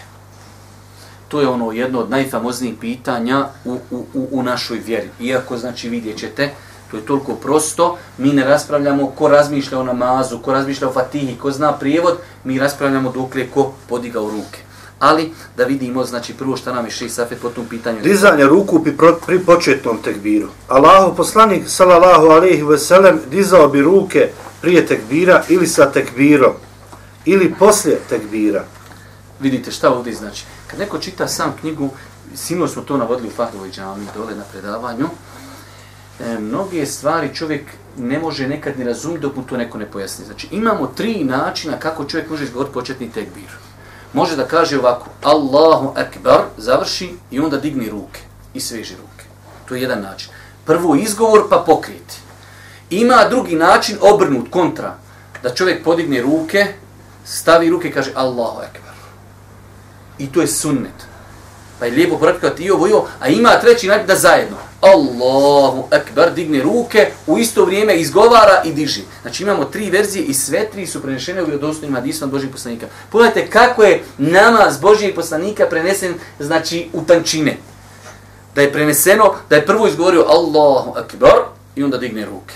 [1.28, 5.10] To je ono jedno od najfamoznijih pitanja u, u, u, u našoj vjeri.
[5.20, 6.50] Iako, znači, vidjet ćete,
[6.92, 11.38] To je toliko prosto, mi ne raspravljamo ko razmišlja o namazu, ko razmišlja o fatihi,
[11.38, 14.60] ko zna prijevod, mi raspravljamo dok je ko podiga u ruke.
[15.00, 18.02] Ali da vidimo, znači prvo šta nam je šeji safet po tom pitanju.
[18.02, 18.94] Dizanje ruku pri,
[19.26, 20.48] pri početnom tekbiru.
[20.68, 24.30] Allahu poslanik, salallahu alaihi veselem, dizao bi ruke
[24.62, 26.54] prije tekbira ili sa tekbirom
[27.26, 28.64] ili poslije tekbira.
[29.40, 30.46] Vidite šta ovdje znači.
[30.68, 31.90] Kad neko čita sam knjigu,
[32.36, 35.08] sino smo to navodili u Fahdovoj džami dole na predavanju,
[36.20, 37.64] e, mnoge stvari čovjek
[37.98, 40.26] ne može nekad ni razumjeti dok mu to neko ne pojasni.
[40.26, 43.50] Znači imamo tri načina kako čovjek može izgovoriti početni tekbir.
[44.14, 48.20] Može da kaže ovako, Allahu akbar, završi i onda digni ruke
[48.54, 49.26] i sveži ruke.
[49.66, 50.32] To je jedan način.
[50.66, 52.16] Prvo izgovor pa pokriti.
[52.90, 54.96] Ima drugi način obrnut kontra,
[55.44, 56.68] da čovjek podigne ruke,
[57.26, 58.94] stavi ruke i kaže Allahu akbar.
[60.18, 61.08] I to je sunnet.
[61.80, 64.58] Pa je lijepo poradkati i ovo i ovo, a ima treći način da zajedno.
[64.82, 69.02] Allahu akbar, digne ruke, u isto vrijeme izgovara i diži.
[69.22, 72.88] Znači imamo tri verzije i sve tri su prenešene u vjerodostojnim hadisma Božijeg poslanika.
[73.10, 77.58] Pogledajte kako je namaz Božijeg poslanika prenesen, znači u tančine.
[78.56, 81.36] Da je preneseno, da je prvo izgovorio Allahu akbar
[81.76, 82.56] i onda digne ruke.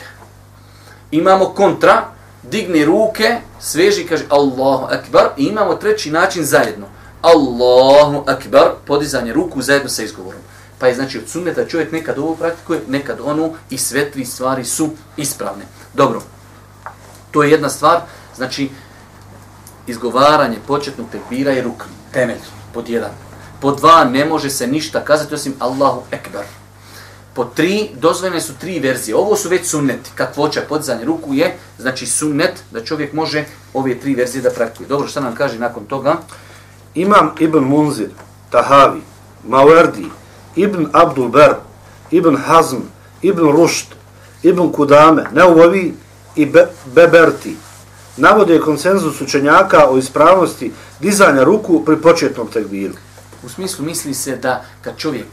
[1.12, 2.04] Imamo kontra,
[2.44, 6.88] digne ruke, sveži kaže Allahu akbar i imamo treći način zajedno.
[7.22, 10.42] Allahu akbar, podizanje ruku zajedno sa izgovorom.
[10.80, 14.66] Pa je znači od sunneta čovjek nekad ovo praktikuje, nekad ono i sve tri stvari
[14.66, 15.66] su ispravne.
[15.94, 16.22] Dobro,
[17.32, 18.02] to je jedna stvar,
[18.36, 18.70] znači
[19.88, 22.42] izgovaranje početnog tekbira je ruk, temelj,
[22.74, 23.12] pod jedan.
[23.62, 26.44] Pod dva, ne može se ništa kazati osim Allahu ekbar.
[27.34, 29.16] Po tri, dozvoljene su tri verzije.
[29.16, 30.12] Ovo su već sunneti.
[30.16, 34.88] Kakvoća podizanje ruku je, znači sunnet, da čovjek može ove tri verzije da praktikuje.
[34.88, 36.16] Dobro, šta nam kaže nakon toga?
[36.96, 38.10] Imam Ibn Munzir,
[38.50, 39.02] Tahavi,
[39.48, 40.10] Mawardi,
[40.56, 41.56] Ibn Abdul Ber,
[42.12, 42.78] Ibn Hazm,
[43.22, 43.88] Ibn Rušt,
[44.44, 45.94] Ibn Kudame, Neuvovi
[46.36, 47.56] i Be Beberti
[48.18, 52.94] navode konsenzus učenjaka o ispravnosti dizanja ruku pri početnom tekbiru.
[53.44, 55.28] U smislu misli se da kad čovjek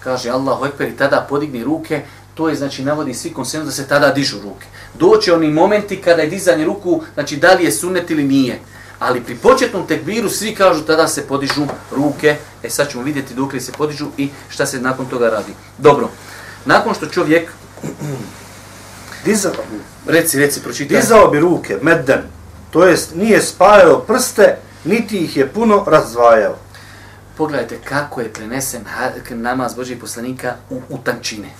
[0.00, 2.02] kaže Allahu Ekber i tada podigne ruke,
[2.34, 4.66] to je znači navodi svi konsenzus da se tada dižu ruke.
[4.94, 8.60] Doće oni momenti kada je dizanje ruku, znači da li je sunnet ili nije.
[8.98, 12.36] Ali pri početnom tekbiru svi kažu tada se podižu ruke.
[12.62, 15.52] E sad ćemo vidjeti dok li se podižu i šta se nakon toga radi.
[15.78, 16.08] Dobro.
[16.64, 17.50] Nakon što čovjek...
[19.24, 19.52] Dizao,
[20.06, 21.00] reci, reci, pročitaj.
[21.00, 22.22] Dizao bi ruke, medden.
[22.70, 26.56] To jest, nije spajao prste, niti ih je puno razdvajao.
[27.36, 28.84] Pogledajte kako je prenesen
[29.30, 31.50] namaz Božih poslanika u, u tančine.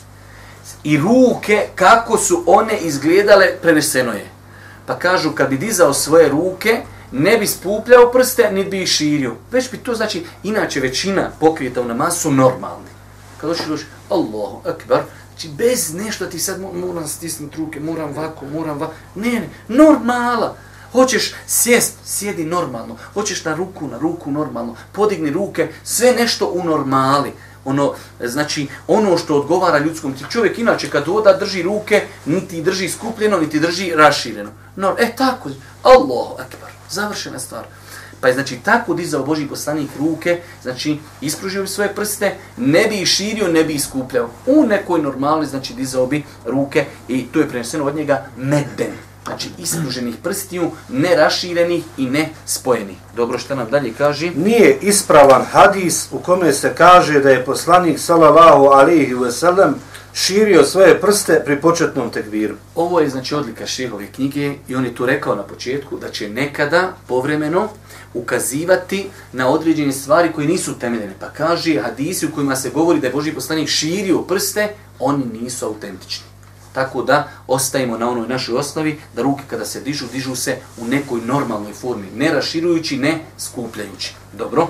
[0.84, 4.30] I ruke, kako su one izgledale, preneseno je.
[4.86, 6.82] Pa kažu, kad bi dizao svoje ruke,
[7.12, 9.34] ne bi spupljao prste, niti bi ih širio.
[9.52, 12.88] Već bi to znači, inače većina pokrijeta u namazu su normalni.
[13.40, 18.46] Kad došli došli, Allahu akbar, znači bez nešto ti sad moram stisnuti ruke, moram vako,
[18.46, 18.92] moram vako.
[19.14, 20.56] Ne, ne, normala.
[20.92, 22.96] Hoćeš sjest, sjedi normalno.
[23.14, 24.76] Hoćeš na ruku, na ruku normalno.
[24.92, 27.32] Podigni ruke, sve nešto u normali.
[27.64, 32.88] Ono, znači, ono što odgovara ljudskom ti čovjek, inače kad oda drži ruke, niti drži
[32.88, 34.50] skupljeno, niti drži rašireno.
[34.76, 35.50] No, e tako,
[35.82, 36.75] Allahu akbar.
[36.90, 37.64] Završena stvar.
[38.20, 42.96] Pa je znači tako dizao Boži poslanik ruke, znači ispružio bi svoje prste, ne bi
[42.96, 44.30] ih širio, ne bi ih skupljao.
[44.46, 48.92] U nekoj normalnoj znači dizao bi ruke i to je preneseno od njega medden.
[49.26, 52.96] Znači ispruženih prstiju, ne raširenih i ne spojenih.
[53.16, 54.30] Dobro što nam dalje kaže?
[54.30, 59.72] Nije ispravan hadis u kome se kaže da je poslanik sallallahu alihi wasallam
[60.18, 62.54] širio svoje prste pri početnom tekviru.
[62.74, 66.28] Ovo je znači odlika šehove knjige i on je tu rekao na početku da će
[66.28, 67.68] nekada povremeno
[68.14, 71.14] ukazivati na određene stvari koje nisu temeljene.
[71.20, 75.66] Pa kaže hadisi u kojima se govori da je Boži poslanik širio prste, oni nisu
[75.66, 76.24] autentični.
[76.72, 80.84] Tako da ostajemo na onoj našoj osnovi da ruke kada se dižu, dižu se u
[80.84, 84.14] nekoj normalnoj formi, ne raširujući, ne skupljajući.
[84.32, 84.68] Dobro?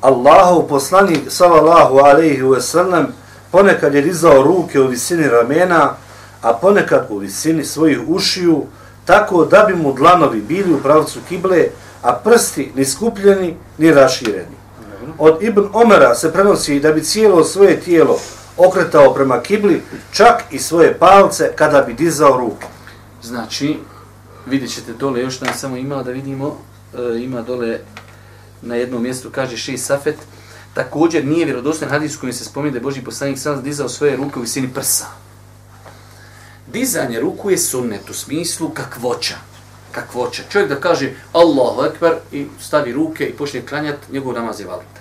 [0.00, 3.23] Allahu poslanik sallallahu alejhi ve sellem
[3.54, 5.96] ponekad je dizao ruke u visini ramena,
[6.42, 8.62] a ponekad u visini svojih ušiju,
[9.04, 11.66] tako da bi mu dlanovi bili u pravcu kible,
[12.02, 14.56] a prsti ni skupljeni, ni rašireni.
[15.18, 18.18] Od Ibn Omera se prenosi da bi cijelo svoje tijelo
[18.56, 19.82] okretao prema kibli,
[20.12, 22.66] čak i svoje palce kada bi dizao ruke.
[23.22, 23.78] Znači,
[24.46, 26.56] vidjet ćete dole, još nam samo imala da vidimo,
[26.94, 27.78] e, ima dole
[28.62, 30.16] na jednom mjestu, kaže Ši safet,
[30.74, 34.38] Također nije vjerodostojan hadis kojim se spominje da je Boži poslanik sam dizao svoje ruke
[34.38, 35.06] u visini prsa.
[36.66, 39.34] Dizanje ruku je sunnet u smislu kakvoća.
[39.92, 40.42] Kakvoća.
[40.50, 45.00] Čovjek da kaže Allahu Ekber i stavi ruke i počne klanjati, njegov namaz je valita.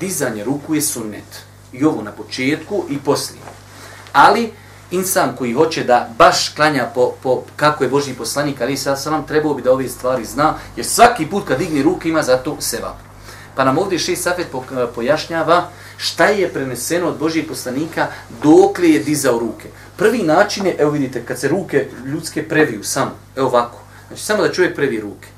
[0.00, 1.44] Dizanje ruku je sunnet.
[1.72, 3.42] I ovo na početku i poslije.
[4.12, 4.52] Ali
[4.90, 9.26] insan koji hoće da baš klanja po, po kako je Boži poslanik, ali sad sam
[9.26, 12.56] trebao bi da ove stvari zna, jer svaki put kad digne ruke ima za to
[12.60, 13.05] sevap.
[13.56, 14.46] Pa nam ovdje šest safet
[14.94, 18.06] pojašnjava šta je preneseno od Božijeg poslanika
[18.42, 19.68] dok je dizao ruke.
[19.96, 23.78] Prvi način je, evo vidite, kad se ruke ljudske previju samo, evo ovako.
[24.08, 25.28] Znači samo da čovjek previ ruke.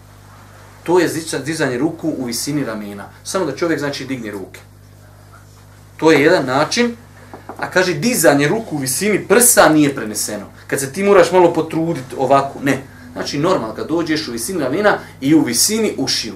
[0.82, 1.08] To je
[1.44, 3.08] dizanje ruku u visini ramena.
[3.24, 4.60] Samo da čovjek znači digne ruke.
[5.96, 6.96] To je jedan način,
[7.58, 10.46] a kaže dizanje ruku u visini prsa nije preneseno.
[10.66, 12.82] Kad se ti moraš malo potruditi ovako, ne.
[13.12, 16.34] Znači normalno kad dođeš u visini ramena i u visini ušiju.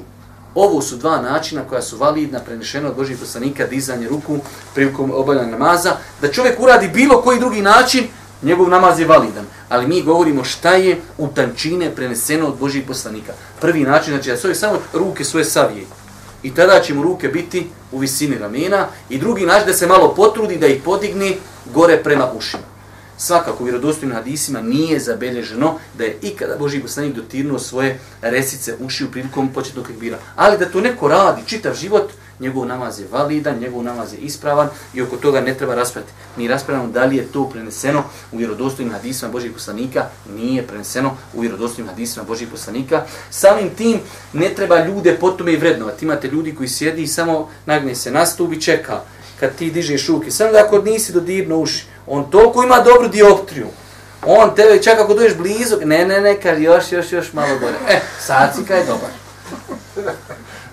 [0.54, 4.38] Ovo su dva načina koja su validna, prenešena od Božih poslanika, dizanje ruku
[4.74, 5.96] prilikom obavljanja namaza.
[6.20, 8.06] Da čovjek uradi bilo koji drugi način,
[8.42, 9.44] njegov namaz je validan.
[9.68, 13.32] Ali mi govorimo šta je u tančine preneseno od Božih poslanika.
[13.60, 15.86] Prvi način, znači da svoje samo ruke svoje savije.
[16.42, 18.86] I tada će mu ruke biti u visini ramena.
[19.08, 21.36] I drugi način da se malo potrudi da ih podigne
[21.74, 22.71] gore prema ušima.
[23.22, 29.10] Svakako u vjerodostojnim hadisima nije zabeleženo da je ikada Boži poslanik dotirnuo svoje resice ušiju
[29.10, 30.18] prilikom početnog tekbira.
[30.36, 34.68] Ali da to neko radi čitav život, njegov namaz je validan, njegov namaz je ispravan
[34.94, 36.12] i oko toga ne treba raspraviti.
[36.36, 38.02] Mi raspravljamo da li je to preneseno
[38.32, 40.06] u vjerodostojnim hadisima Božih poslanika,
[40.36, 43.04] nije preneseno u vjerodostojnim hadisima Božih poslanika.
[43.30, 44.00] Samim tim
[44.32, 46.04] ne treba ljude potome i vrednovati.
[46.04, 49.00] Imate ljudi koji sjedi i samo nagne se na stup i čeka
[49.40, 50.30] kad ti dižeš ruke.
[50.30, 53.66] Samo da ako nisi dodirno uši, on toliko ima dobru dioptriju.
[54.26, 57.76] On tebe čak ako dođeš blizu, ne, ne, ne, kaže još, još, još malo bolje.
[57.88, 59.10] E, sad si kaj je dobar.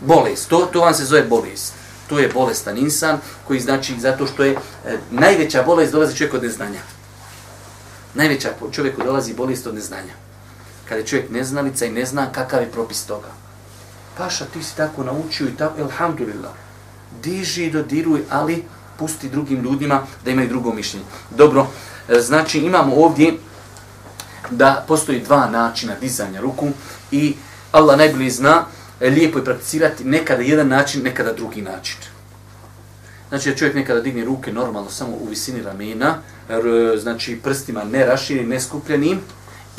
[0.01, 1.73] Bolest, to, to vam se zove bolest.
[2.07, 6.43] To je bolestan insan koji znači zato što je e, najveća bolest dolazi čovjek od
[6.43, 6.79] neznanja.
[8.13, 10.13] Najveća po čovjeku dolazi bolest od neznanja.
[10.85, 13.27] Kada je čovjek neznalica i ne zna kakav je propis toga.
[14.17, 16.51] Paša, ti si tako naučio i tako, elhamdulillah.
[17.23, 18.63] Diži i dodiruj, ali
[18.99, 21.05] pusti drugim ljudima da imaju drugo mišljenje.
[21.29, 21.67] Dobro,
[22.09, 23.33] e, znači imamo ovdje
[24.51, 26.67] da postoji dva načina dizanja ruku
[27.11, 27.35] i
[27.71, 28.65] Allah najbolje zna,
[28.99, 31.97] e, lijepo je prakticirati nekada jedan način, nekada drugi način.
[33.29, 36.17] Znači da čovjek nekada digne ruke normalno samo u visini ramena,
[36.97, 39.19] znači prstima ne raširi, ne skupljenim,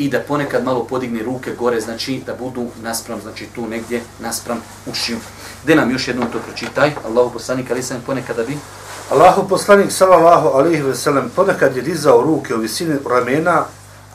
[0.01, 4.63] i da ponekad malo podigne ruke gore, znači da budu naspram, znači tu negdje naspram
[4.87, 5.19] ušiju.
[5.65, 8.57] Gde nam još jednom to pročitaj, Allahu poslanik, ali sam ponekada bi
[9.11, 13.65] Allahu poslanik sallallahu alejhi ve sellem ponekad je dizao ruke u visini ramena,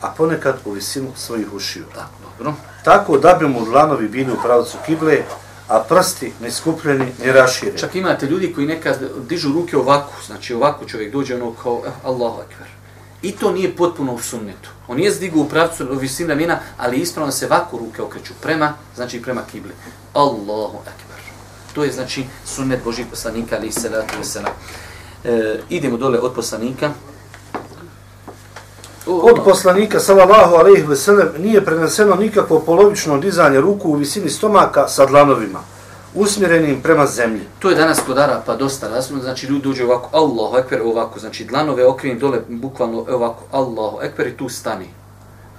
[0.02, 1.84] a ponekad u visinu svojih ušiju.
[1.94, 2.54] Tako, dobro.
[2.84, 5.18] Tako da bi mu dlanovi bili u pravcu kible,
[5.68, 7.78] a prsti ne skupljeni, ne rašireni.
[7.78, 11.90] Čak imate ljudi koji nekad dižu ruke ovako, znači ovako čovjek dođe ono kao eh,
[12.04, 12.68] Allahu ekber.
[13.22, 14.70] I to nije potpuno u sunnetu.
[14.88, 18.74] On je zdigu u pravcu u visini ramena, ali ispravno se ovako ruke okreću prema,
[18.94, 19.72] znači prema kibli.
[20.12, 21.20] Allahu ekber.
[21.74, 24.52] To je znači sunnet Božih poslanika, ali i salatu i salam.
[25.26, 26.90] E, idemo dole od poslanika.
[29.06, 34.88] Od poslanika sallallahu alejhi ve sellem nije preneseno nikakvo polovično dizanje ruku u visini stomaka
[34.88, 35.60] sa dlanovima
[36.16, 37.40] usmjerenim prema zemlji.
[37.58, 41.44] To je danas kod Arapa dosta razumno, znači ljudi dođe ovako, Allahu ekber, ovako, znači
[41.44, 44.86] dlanove okrenim dole, bukvalno ovako, Allahu ekber i tu stani.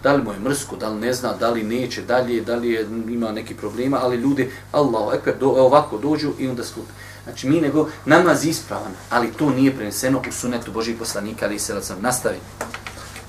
[0.03, 2.41] Da li mu je mrsko, da li ne zna, da li neće, da li, je,
[2.41, 6.63] da li je, ima neki problema, ali ljudi, Allahu ekber, do, ovako dođu i onda
[6.63, 6.91] skupi.
[7.28, 11.82] Znači mi nego namaz ispravan, ali to nije preneseno u sunetu Božih poslanika, ali se
[11.82, 12.38] sam nastavi.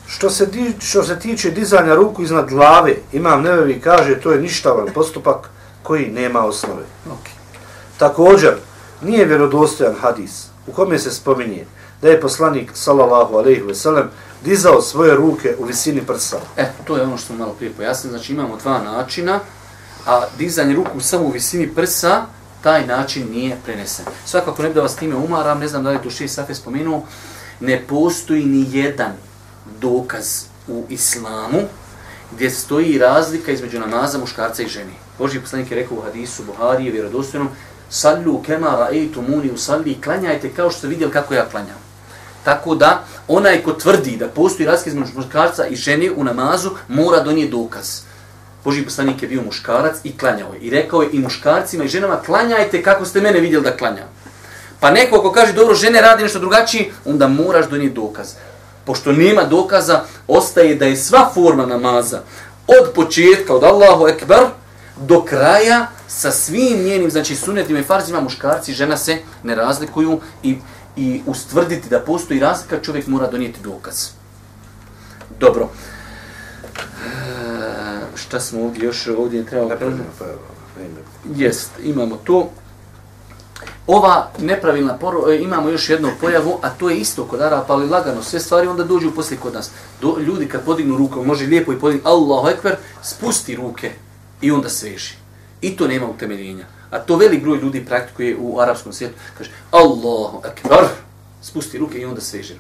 [0.07, 4.41] Što se, di, što se tiče dizanja ruku iznad glave, imam nevevi kaže to je
[4.41, 5.51] ništavan postupak
[5.83, 6.83] koji nema osnove.
[7.07, 7.35] Okay.
[7.99, 8.55] Također,
[9.03, 11.67] nije vjerodostojan hadis u kome se spominje
[12.03, 14.11] da je poslanik sallallahu alejhi ve sellem
[14.45, 16.37] dizao svoje ruke u visini prsa.
[16.57, 18.11] E, to je ono što malo prije pojasnio.
[18.11, 19.41] Znači imamo dva načina,
[20.07, 22.27] a dizanje ruku samo u visini prsa,
[22.63, 24.05] taj način nije prenesen.
[24.27, 27.03] Svakako ne bi da vas time umaram, ne znam da li tu šest safe spomenuo,
[27.61, 29.13] ne postoji ni jedan
[29.81, 31.59] dokaz u islamu
[32.33, 34.93] gdje stoji razlika između namaza muškarca i ženi.
[35.19, 37.49] Boži poslanik je rekao u hadisu Buhari je vjerodostojnom
[37.91, 41.79] sallu kema ra'eitu muni usalli klanjajte kao što ste vidjeli kako ja klanjam.
[42.45, 47.21] Tako da onaj ko tvrdi da postoji razlika između muškarca i ženi u namazu mora
[47.21, 48.01] donijeti dokaz.
[48.65, 50.61] Boži poslanik je bio muškarac i klanjao je.
[50.61, 54.09] I rekao je i muškarcima i ženama, klanjajte kako ste mene vidjeli da klanjam.
[54.81, 58.29] Pa neko ko kaže, dobro, žene radi nešto drugačije, onda moraš donijeti dokaz.
[58.85, 62.21] Pošto nema dokaza, ostaje da je sva forma namaza
[62.67, 64.47] od početka, od Allahu Ekber,
[64.97, 70.21] do kraja, sa svim njenim, znači sunetima i farzima, muškarci i žena se ne razlikuju
[70.43, 70.57] i,
[70.97, 74.09] i ustvrditi da postoji razlika, čovjek mora donijeti dokaz.
[75.41, 75.69] Dobro
[78.29, 79.71] šta smo ovdje još ovdje trebalo
[80.19, 80.25] pa
[81.37, 82.51] Jest, imamo to.
[83.87, 87.89] Ova nepravilna poru, e, imamo još jednu pojavu, a to je isto kod Arapa, ali
[87.89, 89.71] lagano, sve stvari onda dođu poslije kod nas.
[90.01, 93.91] Do, ljudi kad podignu ruku, može lijepo i podignu Allahu Ekber, spusti ruke
[94.41, 95.15] i onda sveži.
[95.61, 96.65] I to nema utemeljenja.
[96.91, 99.17] A to velik broj ljudi praktikuje u arapskom svijetu.
[99.39, 100.89] Kaže Allahu Ekber,
[101.43, 102.55] spusti ruke i onda sveži.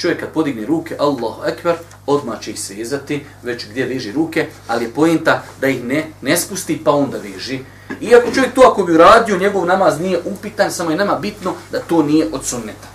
[0.00, 1.76] Čovjek kad podigne ruke, Allahu ekber,
[2.06, 6.36] odmah će ih svezati, već gdje veži ruke, ali je pojenta da ih ne, ne
[6.36, 7.60] spusti pa onda veži.
[8.00, 11.80] Iako čovjek to ako bi uradio, njegov namaz nije upitan, samo je nama bitno da
[11.80, 12.88] to nije od sunneta.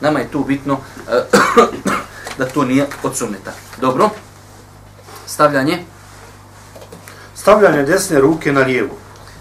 [0.00, 0.80] Nama je to bitno uh,
[2.38, 3.52] da to nije od sunneta.
[3.80, 4.10] Dobro?
[5.26, 5.84] Stavljanje?
[7.34, 8.96] Stavljanje desne ruke na lijevu.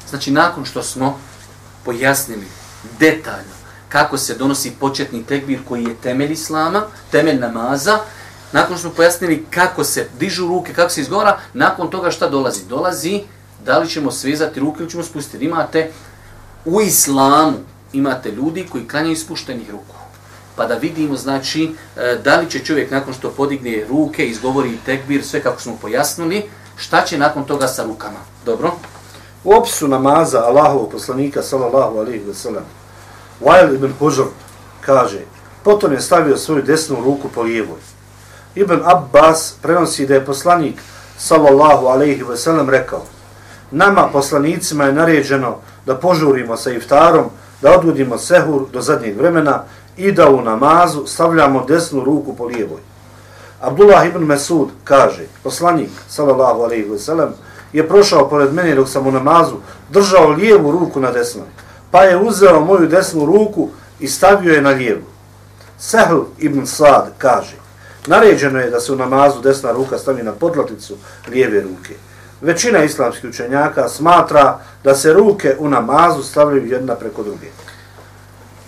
[0.10, 1.20] Znači, nakon što smo
[1.86, 2.47] pojasnili
[2.99, 3.59] detaljno
[3.90, 8.00] kako se donosi početni tekbir koji je temelj islama, temelj namaza,
[8.52, 12.66] nakon što smo pojasnili kako se dižu ruke, kako se izgovara, nakon toga šta dolazi?
[12.66, 13.22] Dolazi
[13.66, 15.46] da li ćemo svezati ruke ili ćemo spustiti.
[15.46, 15.92] Imate
[16.66, 17.58] u islamu,
[17.94, 19.96] imate ljudi koji klanjaju ispuštenih ruku.
[20.56, 25.24] Pa da vidimo, znači, e, da li će čovjek nakon što podigne ruke, izgovori tekbir,
[25.24, 26.44] sve kako smo pojasnili,
[26.78, 28.20] šta će nakon toga sa rukama.
[28.46, 28.72] Dobro?
[29.44, 32.64] U opisu namaza Allahovog poslanika, sallallahu alaihi wa sallam,
[33.42, 34.26] Wail ibn Hujr
[34.82, 35.20] kaže,
[35.64, 37.80] potom je stavio svoju desnu ruku po lijevoj.
[38.56, 40.82] Ibn Abbas prenosi da je poslanik,
[41.18, 43.02] sallallahu alaihi ve sellem rekao,
[43.72, 47.26] nama poslanicima je naređeno da požurimo sa iftarom,
[47.62, 49.64] da odgodimo sehur do zadnjeg vremena
[49.98, 52.80] i da u namazu stavljamo desnu ruku po lijevoj.
[53.62, 57.34] Abdullah ibn Mesud kaže, poslanik, sallallahu alaihi wa sallam,
[57.74, 59.56] je prošao pored mene dok sam u namazu
[59.90, 61.48] držao lijevu ruku na desnoj,
[61.92, 63.70] pa je uzeo moju desnu ruku
[64.00, 65.06] i stavio je na lijevu.
[65.80, 67.56] Sehl ibn Sad kaže,
[68.08, 71.94] naređeno je da se u namazu desna ruka stavi na podlaticu lijeve ruke.
[72.42, 77.48] Većina islamskih učenjaka smatra da se ruke u namazu stavljaju jedna preko druge.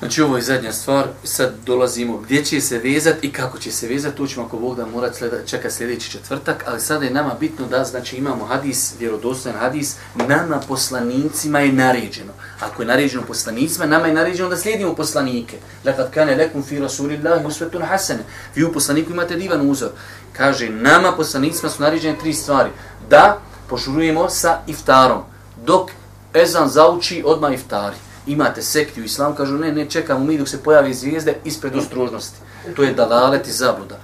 [0.01, 3.87] Znači ovo je zadnja stvar, sad dolazimo gdje će se vezat i kako će se
[3.87, 7.35] vezat, tu ćemo ako Bog da morat sleda, čeka sljedeći četvrtak, ali sada je nama
[7.39, 12.33] bitno da znači imamo hadis, vjerodostojan hadis, nama poslanicima je naređeno.
[12.61, 15.57] Ako je naređeno poslanicima, nama je naređeno da slijedimo poslanike.
[15.85, 18.23] Lekad kane lekum fi rasulillahi usvetun hasene.
[18.55, 19.89] Vi u poslaniku imate divan uzor.
[20.37, 22.69] Kaže, nama poslanicima su naređene tri stvari.
[23.09, 23.39] Da
[23.69, 25.23] požurujemo sa iftarom,
[25.65, 25.91] dok
[26.33, 27.95] ezan zauči odma iftari
[28.27, 32.39] imate sekti u islamu, kažu ne, ne, čekamo mi dok se pojavi zvijezde ispred ostrožnosti.
[32.75, 33.97] To je dalalet i zabluda.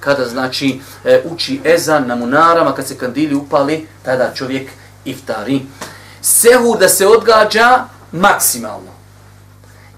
[0.00, 4.70] Kada znači e, uči ezan na munarama, kad se kandili upali, tada čovjek
[5.04, 5.60] iftari.
[6.20, 8.90] Sehu da se odgađa maksimalno.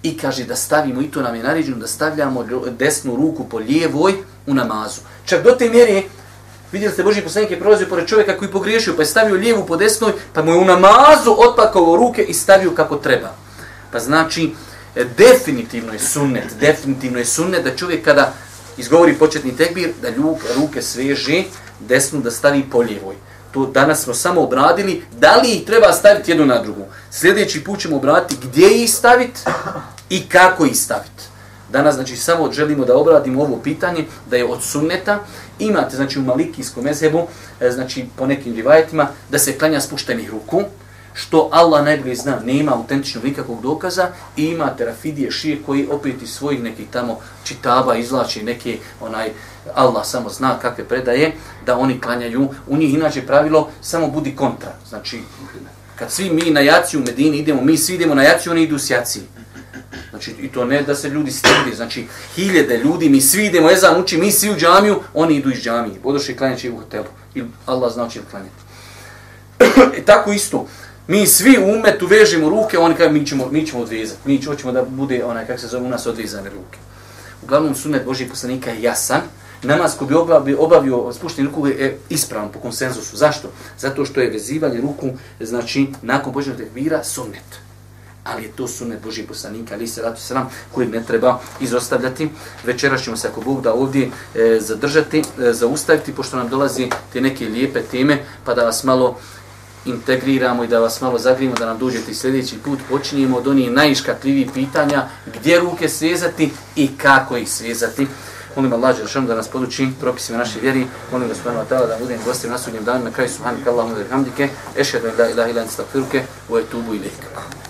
[0.03, 2.45] I kaže da stavimo, i to nam je naređeno, da stavljamo
[2.79, 4.15] desnu ruku po lijevoj
[4.47, 5.01] u namazu.
[5.25, 6.03] Čak do te mjere,
[6.73, 9.77] vidjeli ste Boži poslanik je prolazio pored čovjeka koji pogriješio, pa je stavio lijevu po
[9.77, 13.35] desnoj, pa mu je u namazu otpakao ruke i stavio kako treba.
[13.93, 14.53] Pa znači,
[14.97, 18.33] e, definitivno je sunnet, definitivno je sunnet da čovjek kada
[18.77, 21.43] izgovori početni tekbir, da ljuk, ruke sveže,
[21.81, 23.15] desnu da stavi po lijevoj.
[23.55, 26.85] To danas smo samo obradili, da li ih treba staviti jednu na drugu.
[27.11, 29.41] Sljedeći put ćemo obraditi gdje ih staviti
[30.11, 31.25] i kako ih staviti.
[31.73, 35.19] Danas znači samo želimo da obradimo ovo pitanje, da je od sunneta,
[35.59, 37.27] imate znači u malikijskom mezebu,
[37.61, 40.63] e, znači po nekim rivajetima, da se klanja spuštenih ruku,
[41.15, 46.31] što Allah najbolje zna, nema autentično nikakvog dokaza i ima terafidije šije koji opet iz
[46.31, 49.31] svojih nekih tamo čitaba izlači neke, onaj,
[49.75, 51.33] Allah samo zna kakve predaje,
[51.67, 52.49] da oni klanjaju.
[52.67, 54.73] U njih inače pravilo samo budi kontra.
[54.89, 55.21] Znači,
[55.97, 58.79] kad svi mi na jaciju u Medini idemo, mi svi idemo na jaciju, oni idu
[58.79, 59.23] s jaciji.
[60.11, 64.01] Znači, i to ne da se ljudi stidi, znači, hiljede ljudi, mi svi idemo, Ezan
[64.01, 66.01] uči, mi svi u džamiju, oni idu iz džamije.
[66.05, 67.07] Odošli klanjati u hotelu.
[67.35, 68.65] Ili Allah zna će klanjati.
[69.97, 70.67] I e, tako isto,
[71.09, 74.21] Mi svi u umetu vežemo ruke, oni kaže mi ćemo, mi ćemo odvezati.
[74.25, 76.79] Mi ćemo da bude, onaj, kako se zove, u nas odvezane ruke.
[77.43, 79.21] Uglavnom, sunet Božih poslanika je jasan.
[79.63, 83.17] Namaz ko bi obavio, obavio spušteni ruku je ispravan po konsenzusu.
[83.17, 83.49] Zašto?
[83.79, 87.61] Zato što je vezivanje ruku, znači, nakon Božnog tekbira, sunet.
[88.25, 92.29] Ali je to sunet Božih poslanika, ali se ratu sram, koji ne treba izostavljati.
[92.65, 97.21] Večeras ćemo se, ako Bog da ovdje e, zadržati, e, zaustaviti, pošto nam dolazi te
[97.21, 99.19] neke lijepe teme, pa da vas malo
[99.85, 103.71] integriramo i da vas malo zagrijemo da nam dođete i sljedeći put počinjemo od onih
[103.71, 108.07] najiškatljivih pitanja gdje ruke svezati i kako ih svezati.
[108.57, 110.87] Molim Allah Đelšanu da nas poduči propisima naše vjeri.
[111.13, 113.99] Molim ga subhanahu wa ta'ala da budem gostim na sudnjem danu na kraju subhanika Allahumma
[113.99, 114.49] wa bihamdike.
[114.77, 117.64] Ešhedu ila ila ila anta astaghfiruke wa atubu ilayk.